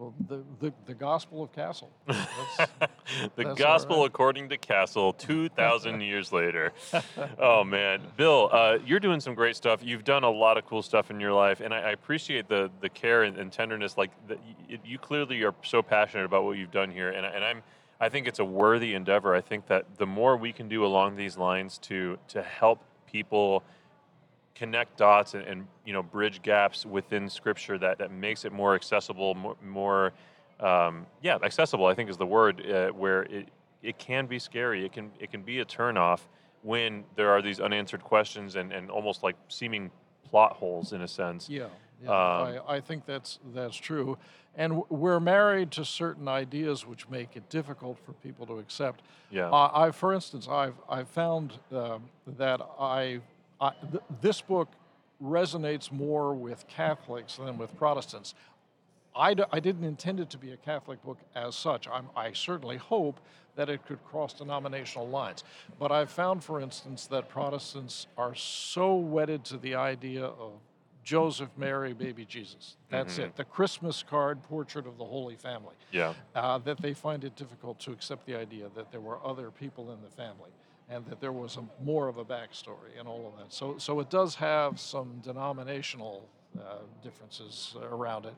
well, 0.00 0.14
the, 0.28 0.42
the, 0.60 0.72
the 0.86 0.94
Gospel 0.94 1.42
of 1.42 1.52
Kassel. 1.52 1.88
The 3.34 3.54
gospel 3.56 3.98
right. 3.98 4.06
according 4.06 4.48
to 4.50 4.56
Kassel, 4.56 5.18
2,000 5.18 6.00
years 6.00 6.32
later. 6.32 6.72
Oh, 7.38 7.64
man. 7.64 8.02
Bill, 8.16 8.48
uh, 8.52 8.78
you're 8.86 9.00
doing 9.00 9.18
some 9.20 9.34
great 9.34 9.56
stuff. 9.56 9.80
You've 9.82 10.04
done 10.04 10.22
a 10.22 10.30
lot 10.30 10.56
of 10.56 10.64
cool 10.64 10.80
stuff 10.80 11.10
in 11.10 11.18
your 11.18 11.32
life, 11.32 11.60
and 11.60 11.74
I, 11.74 11.78
I 11.80 11.90
appreciate 11.90 12.48
the, 12.48 12.70
the 12.80 12.88
care 12.88 13.24
and, 13.24 13.36
and 13.36 13.52
tenderness. 13.52 13.98
Like, 13.98 14.10
the, 14.28 14.38
you, 14.68 14.78
you 14.84 14.98
clearly 14.98 15.42
are 15.42 15.54
so 15.64 15.82
passionate 15.82 16.24
about 16.24 16.44
what 16.44 16.56
you've 16.56 16.70
done 16.70 16.90
here, 16.90 17.10
and, 17.10 17.26
I- 17.26 17.30
and 17.30 17.44
I'm. 17.44 17.62
I 18.02 18.08
think 18.08 18.26
it's 18.26 18.38
a 18.38 18.44
worthy 18.46 18.94
endeavor. 18.94 19.34
I 19.34 19.42
think 19.42 19.66
that 19.66 19.98
the 19.98 20.06
more 20.06 20.34
we 20.38 20.52
can 20.52 20.68
do 20.70 20.86
along 20.86 21.16
these 21.16 21.36
lines 21.36 21.76
to 21.80 22.16
to 22.28 22.42
help 22.42 22.82
people 23.06 23.62
connect 24.54 24.96
dots 24.96 25.34
and, 25.34 25.44
and 25.46 25.66
you 25.86 25.92
know 25.92 26.02
bridge 26.02 26.42
gaps 26.42 26.84
within 26.84 27.28
scripture 27.28 27.78
that, 27.78 27.98
that 27.98 28.10
makes 28.10 28.44
it 28.44 28.52
more 28.52 28.74
accessible 28.74 29.34
more, 29.34 29.56
more 29.64 30.12
um, 30.60 31.06
yeah 31.22 31.38
accessible 31.42 31.86
i 31.86 31.94
think 31.94 32.10
is 32.10 32.16
the 32.16 32.26
word 32.26 32.66
uh, 32.70 32.88
where 32.88 33.22
it, 33.22 33.48
it 33.82 33.98
can 33.98 34.26
be 34.26 34.38
scary. 34.38 34.84
It 34.84 34.92
can 34.92 35.10
it 35.18 35.30
can 35.30 35.42
be 35.42 35.60
a 35.60 35.64
turnoff 35.64 36.20
when 36.62 37.04
there 37.16 37.30
are 37.30 37.40
these 37.40 37.60
unanswered 37.60 38.04
questions 38.04 38.56
and, 38.56 38.72
and 38.72 38.90
almost 38.90 39.22
like 39.22 39.36
seeming 39.48 39.90
plot 40.28 40.52
holes 40.52 40.92
in 40.92 41.00
a 41.00 41.08
sense. 41.08 41.48
Yeah, 41.48 41.68
yeah 42.02 42.10
Um, 42.10 42.60
I, 42.68 42.76
I 42.76 42.80
think 42.80 43.06
that's 43.06 43.38
that's 43.54 43.76
true, 43.76 44.18
and 44.54 44.72
w- 44.72 44.86
we're 44.90 45.20
married 45.20 45.70
to 45.72 45.84
certain 45.84 46.28
ideas 46.28 46.86
which 46.86 47.08
make 47.08 47.36
it 47.36 47.48
difficult 47.48 47.98
for 48.04 48.12
people 48.12 48.44
to 48.46 48.58
accept. 48.58 49.00
yeah. 49.30 49.48
Uh, 49.48 49.70
I, 49.72 49.90
for 49.92 50.12
instance, 50.12 50.46
I've 50.46 50.74
I've 50.88 51.08
found 51.08 51.54
um 51.72 52.10
that 52.26 52.60
I, 52.78 53.20
I 53.60 53.72
th- 53.90 54.02
this 54.20 54.40
book 54.40 54.68
resonates 55.22 55.92
more 55.92 56.34
with 56.34 56.66
Catholics 56.68 57.36
than 57.36 57.58
with 57.58 57.76
Protestants. 57.76 58.34
I, 59.14 59.34
d- 59.34 59.42
I 59.52 59.60
didn't 59.60 59.84
intend 59.84 60.20
it 60.20 60.30
to 60.30 60.38
be 60.38 60.52
a 60.52 60.56
Catholic 60.56 61.02
book 61.02 61.18
as 61.34 61.54
such. 61.56 61.88
I'm, 61.88 62.06
I 62.16 62.32
certainly 62.32 62.76
hope 62.78 63.20
that 63.56 63.68
it 63.68 63.84
could 63.86 64.02
cross 64.04 64.32
denominational 64.32 65.08
lines. 65.08 65.44
But 65.78 65.90
I've 65.92 66.10
found, 66.10 66.42
for 66.44 66.60
instance, 66.60 67.06
that 67.08 67.28
Protestants 67.28 68.06
are 68.16 68.34
so 68.34 68.94
wedded 68.96 69.44
to 69.46 69.58
the 69.58 69.74
idea 69.74 70.24
of 70.24 70.52
Joseph, 71.02 71.48
Mary, 71.56 71.92
baby 71.92 72.24
Jesus. 72.24 72.76
That's 72.88 73.18
it. 73.18 73.34
The 73.34 73.44
Christmas 73.44 74.04
card 74.08 74.42
portrait 74.44 74.86
of 74.86 74.96
the 74.96 75.04
Holy 75.04 75.34
Family. 75.34 75.74
yeah 75.90 76.14
Uh, 76.34 76.58
that 76.58 76.80
they 76.80 76.94
find 76.94 77.24
it 77.24 77.34
difficult 77.36 77.80
to 77.80 77.90
accept 77.92 78.26
the 78.26 78.36
idea 78.36 78.70
that 78.76 78.92
there 78.92 79.00
were 79.00 79.18
other 79.24 79.50
people 79.50 79.92
in 79.92 80.00
the 80.02 80.10
family 80.10 80.50
and 80.90 81.06
that 81.06 81.20
there 81.20 81.32
was 81.32 81.56
a, 81.56 81.84
more 81.84 82.08
of 82.08 82.18
a 82.18 82.24
backstory 82.24 82.98
and 82.98 83.06
all 83.06 83.32
of 83.32 83.38
that. 83.38 83.52
So, 83.52 83.78
so 83.78 84.00
it 84.00 84.10
does 84.10 84.34
have 84.34 84.80
some 84.80 85.20
denominational 85.22 86.28
uh, 86.58 86.78
differences 87.02 87.76
around 87.80 88.26
it, 88.26 88.34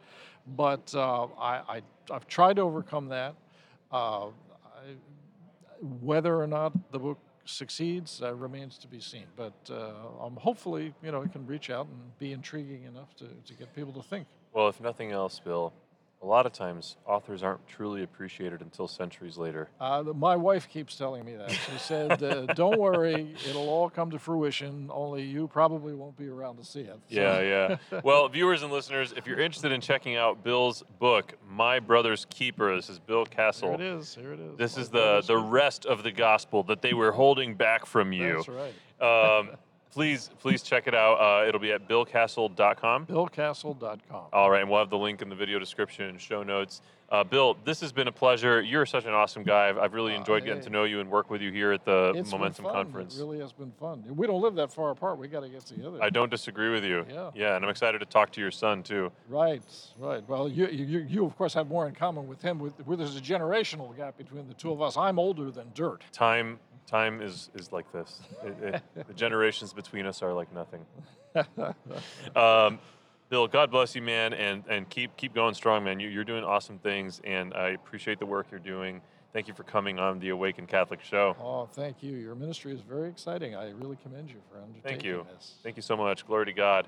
but 0.56 0.94
uh, 0.94 1.24
I, 1.38 1.62
I, 1.68 1.82
I've 2.10 2.26
tried 2.28 2.56
to 2.56 2.62
overcome 2.62 3.08
that. 3.08 3.34
Uh, 3.90 4.26
I, 4.26 4.30
whether 6.00 6.40
or 6.40 6.46
not 6.46 6.92
the 6.92 6.98
book 6.98 7.18
succeeds 7.44 8.22
uh, 8.22 8.34
remains 8.34 8.78
to 8.78 8.86
be 8.86 9.00
seen, 9.00 9.24
but 9.36 9.54
um, 9.70 10.36
hopefully, 10.36 10.94
you 11.02 11.10
know, 11.10 11.22
it 11.22 11.32
can 11.32 11.44
reach 11.46 11.70
out 11.70 11.86
and 11.86 12.18
be 12.18 12.32
intriguing 12.32 12.84
enough 12.84 13.16
to, 13.16 13.24
to 13.46 13.54
get 13.54 13.74
people 13.74 13.92
to 13.94 14.02
think. 14.02 14.26
well 14.52 14.68
if 14.68 14.80
nothing 14.80 15.10
else 15.10 15.40
bill 15.40 15.72
a 16.22 16.26
lot 16.26 16.46
of 16.46 16.52
times 16.52 16.96
authors 17.04 17.42
aren't 17.42 17.66
truly 17.66 18.02
appreciated 18.04 18.60
until 18.60 18.86
centuries 18.86 19.36
later. 19.36 19.68
Uh, 19.80 20.04
my 20.14 20.36
wife 20.36 20.68
keeps 20.68 20.96
telling 20.96 21.24
me 21.24 21.34
that. 21.34 21.50
She 21.50 21.78
said, 21.78 22.22
uh, 22.22 22.46
"Don't 22.54 22.78
worry, 22.78 23.34
it'll 23.48 23.68
all 23.68 23.90
come 23.90 24.10
to 24.12 24.18
fruition. 24.18 24.88
Only 24.92 25.22
you 25.24 25.48
probably 25.48 25.94
won't 25.94 26.16
be 26.16 26.28
around 26.28 26.58
to 26.58 26.64
see 26.64 26.80
it." 26.82 26.98
So- 27.10 27.20
Yeah, 27.20 27.76
yeah. 27.90 28.00
Well, 28.04 28.28
viewers 28.28 28.62
and 28.62 28.72
listeners, 28.72 29.12
if 29.16 29.26
you're 29.26 29.40
interested 29.40 29.72
in 29.72 29.80
checking 29.80 30.16
out 30.16 30.44
Bill's 30.44 30.82
book, 31.00 31.34
My 31.48 31.80
Brother's 31.80 32.24
Keeper, 32.30 32.76
this 32.76 32.88
is 32.88 32.98
Bill 33.00 33.26
Kassel. 33.26 33.76
Here 33.78 33.86
it 33.86 33.98
is. 33.98 34.14
Here 34.14 34.32
it 34.32 34.40
is. 34.40 34.56
This 34.58 34.76
My 34.76 34.82
is 34.82 34.88
the 34.90 35.22
the 35.26 35.38
rest 35.38 35.86
of 35.86 36.02
the 36.04 36.12
gospel 36.12 36.62
that 36.64 36.82
they 36.82 36.94
were 36.94 37.12
holding 37.12 37.54
back 37.56 37.84
from 37.84 38.12
you. 38.12 38.34
That's 38.36 38.48
right. 38.48 38.74
Um, 39.38 39.50
please, 39.92 40.30
please 40.40 40.62
check 40.62 40.88
it 40.88 40.94
out. 40.94 41.14
Uh, 41.14 41.46
it'll 41.46 41.60
be 41.60 41.72
at 41.72 41.88
billkassel.com. 41.88 43.06
BillKassel.com. 43.06 44.24
All 44.32 44.50
right, 44.50 44.62
and 44.62 44.70
we'll 44.70 44.80
have 44.80 44.90
the 44.90 44.98
link 44.98 45.22
in 45.22 45.28
the 45.28 45.36
video 45.36 45.58
description 45.58 46.06
and 46.06 46.20
show 46.20 46.42
notes. 46.42 46.80
Uh, 47.10 47.22
Bill, 47.22 47.58
this 47.66 47.78
has 47.82 47.92
been 47.92 48.08
a 48.08 48.12
pleasure. 48.12 48.62
You're 48.62 48.86
such 48.86 49.04
an 49.04 49.12
awesome 49.12 49.42
guy. 49.42 49.68
I've, 49.68 49.76
I've 49.76 49.92
really 49.92 50.14
enjoyed 50.14 50.46
getting 50.46 50.62
to 50.62 50.70
know 50.70 50.84
you 50.84 50.98
and 50.98 51.10
work 51.10 51.28
with 51.28 51.42
you 51.42 51.52
here 51.52 51.70
at 51.72 51.84
the 51.84 52.14
It's 52.16 52.32
Momentum 52.32 52.64
fun. 52.64 52.72
Conference. 52.72 53.16
It 53.16 53.20
really 53.20 53.38
has 53.38 53.52
been 53.52 53.70
fun. 53.72 54.02
We 54.08 54.26
don't 54.26 54.40
live 54.40 54.54
that 54.54 54.72
far 54.72 54.92
apart. 54.92 55.18
We 55.18 55.28
got 55.28 55.40
to 55.40 55.50
get 55.50 55.66
together. 55.66 55.98
I 56.02 56.08
don't 56.08 56.30
disagree 56.30 56.70
with 56.70 56.84
you. 56.84 57.04
Yeah. 57.10 57.30
Yeah, 57.34 57.56
and 57.56 57.66
I'm 57.66 57.70
excited 57.70 57.98
to 57.98 58.06
talk 58.06 58.32
to 58.32 58.40
your 58.40 58.50
son 58.50 58.82
too. 58.82 59.12
Right, 59.28 59.62
right. 59.98 60.26
Well, 60.26 60.48
you, 60.48 60.68
you, 60.68 61.06
you 61.06 61.26
of 61.26 61.36
course 61.36 61.52
have 61.52 61.68
more 61.68 61.86
in 61.86 61.94
common 61.94 62.26
with 62.26 62.40
him. 62.40 62.58
With, 62.58 62.86
with 62.86 62.98
there's 62.98 63.16
a 63.16 63.20
generational 63.20 63.94
gap 63.94 64.16
between 64.16 64.48
the 64.48 64.54
two 64.54 64.72
of 64.72 64.80
us. 64.80 64.96
I'm 64.96 65.18
older 65.18 65.50
than 65.50 65.66
dirt. 65.74 66.02
Time, 66.12 66.58
time 66.86 67.20
is 67.20 67.50
is 67.54 67.72
like 67.72 67.90
this. 67.92 68.20
It, 68.44 68.62
it, 68.62 68.82
the 69.08 69.14
generations 69.14 69.72
between 69.72 70.06
us 70.06 70.22
are 70.22 70.32
like 70.32 70.52
nothing. 70.52 70.84
Um, 72.36 72.78
Bill, 73.30 73.48
God 73.48 73.70
bless 73.70 73.94
you, 73.94 74.02
man, 74.02 74.34
and 74.34 74.62
and 74.68 74.88
keep 74.88 75.16
keep 75.16 75.34
going 75.34 75.54
strong, 75.54 75.84
man. 75.84 75.98
You, 76.00 76.08
you're 76.08 76.24
doing 76.24 76.44
awesome 76.44 76.78
things, 76.78 77.20
and 77.24 77.54
I 77.54 77.70
appreciate 77.70 78.18
the 78.18 78.26
work 78.26 78.48
you're 78.50 78.60
doing. 78.60 79.00
Thank 79.32 79.48
you 79.48 79.54
for 79.54 79.62
coming 79.62 79.98
on 79.98 80.18
the 80.18 80.28
Awaken 80.28 80.66
Catholic 80.66 81.02
Show. 81.02 81.34
Oh, 81.40 81.66
thank 81.72 82.02
you. 82.02 82.16
Your 82.16 82.34
ministry 82.34 82.74
is 82.74 82.82
very 82.82 83.08
exciting. 83.08 83.54
I 83.54 83.70
really 83.70 83.96
commend 84.02 84.28
you 84.28 84.36
for 84.50 84.58
undertaking 84.58 84.82
Thank 84.82 85.04
you. 85.04 85.26
this. 85.34 85.54
Thank 85.62 85.76
you 85.76 85.82
so 85.82 85.96
much. 85.96 86.26
Glory 86.26 86.44
to 86.44 86.52
God. 86.52 86.86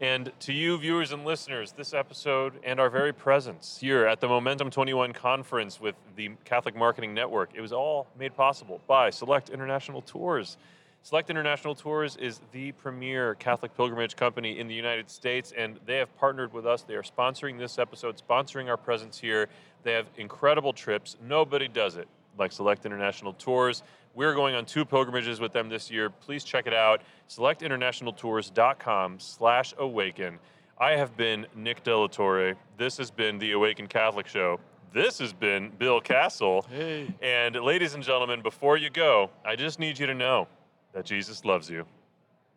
And 0.00 0.32
to 0.40 0.52
you, 0.52 0.78
viewers 0.78 1.12
and 1.12 1.24
listeners, 1.24 1.72
this 1.72 1.94
episode 1.94 2.54
and 2.64 2.80
our 2.80 2.90
very 2.90 3.12
presence 3.12 3.78
here 3.80 4.06
at 4.06 4.20
the 4.20 4.26
Momentum 4.26 4.70
21 4.70 5.12
conference 5.12 5.80
with 5.80 5.94
the 6.16 6.30
Catholic 6.44 6.74
Marketing 6.74 7.14
Network, 7.14 7.50
it 7.54 7.60
was 7.60 7.72
all 7.72 8.08
made 8.18 8.34
possible 8.34 8.80
by 8.88 9.10
Select 9.10 9.50
International 9.50 10.02
Tours. 10.02 10.56
Select 11.04 11.30
International 11.30 11.74
Tours 11.74 12.16
is 12.16 12.40
the 12.52 12.72
premier 12.72 13.34
Catholic 13.36 13.76
pilgrimage 13.76 14.16
company 14.16 14.58
in 14.58 14.66
the 14.66 14.74
United 14.74 15.10
States, 15.10 15.52
and 15.56 15.78
they 15.86 15.98
have 15.98 16.16
partnered 16.16 16.52
with 16.52 16.66
us. 16.66 16.82
They 16.82 16.94
are 16.94 17.02
sponsoring 17.02 17.58
this 17.58 17.78
episode, 17.78 18.20
sponsoring 18.28 18.68
our 18.68 18.76
presence 18.76 19.18
here. 19.18 19.48
They 19.82 19.92
have 19.92 20.06
incredible 20.16 20.72
trips. 20.72 21.16
Nobody 21.28 21.68
does 21.68 21.96
it 21.96 22.08
like 22.38 22.52
Select 22.52 22.86
International 22.86 23.32
Tours. 23.34 23.82
We're 24.14 24.34
going 24.34 24.54
on 24.54 24.66
two 24.66 24.84
pilgrimages 24.84 25.40
with 25.40 25.52
them 25.52 25.68
this 25.68 25.90
year. 25.90 26.10
Please 26.10 26.44
check 26.44 26.66
it 26.66 26.74
out. 26.74 27.00
SelectInternationalTours.com 27.28 29.20
slash 29.20 29.74
awaken. 29.78 30.38
I 30.78 30.92
have 30.92 31.16
been 31.16 31.46
Nick 31.54 31.82
De 31.82 31.96
La 31.96 32.08
Torre. 32.08 32.54
This 32.76 32.98
has 32.98 33.10
been 33.10 33.38
the 33.38 33.52
Awaken 33.52 33.86
Catholic 33.86 34.26
Show. 34.26 34.60
This 34.92 35.18
has 35.18 35.32
been 35.32 35.70
Bill 35.78 36.00
Kassel. 36.00 36.64
Hey. 36.68 37.14
And 37.22 37.54
ladies 37.56 37.94
and 37.94 38.02
gentlemen, 38.02 38.42
before 38.42 38.76
you 38.76 38.90
go, 38.90 39.30
I 39.44 39.56
just 39.56 39.78
need 39.78 39.98
you 39.98 40.06
to 40.06 40.14
know 40.14 40.46
that 40.92 41.06
Jesus 41.06 41.44
loves 41.44 41.70
you. 41.70 41.86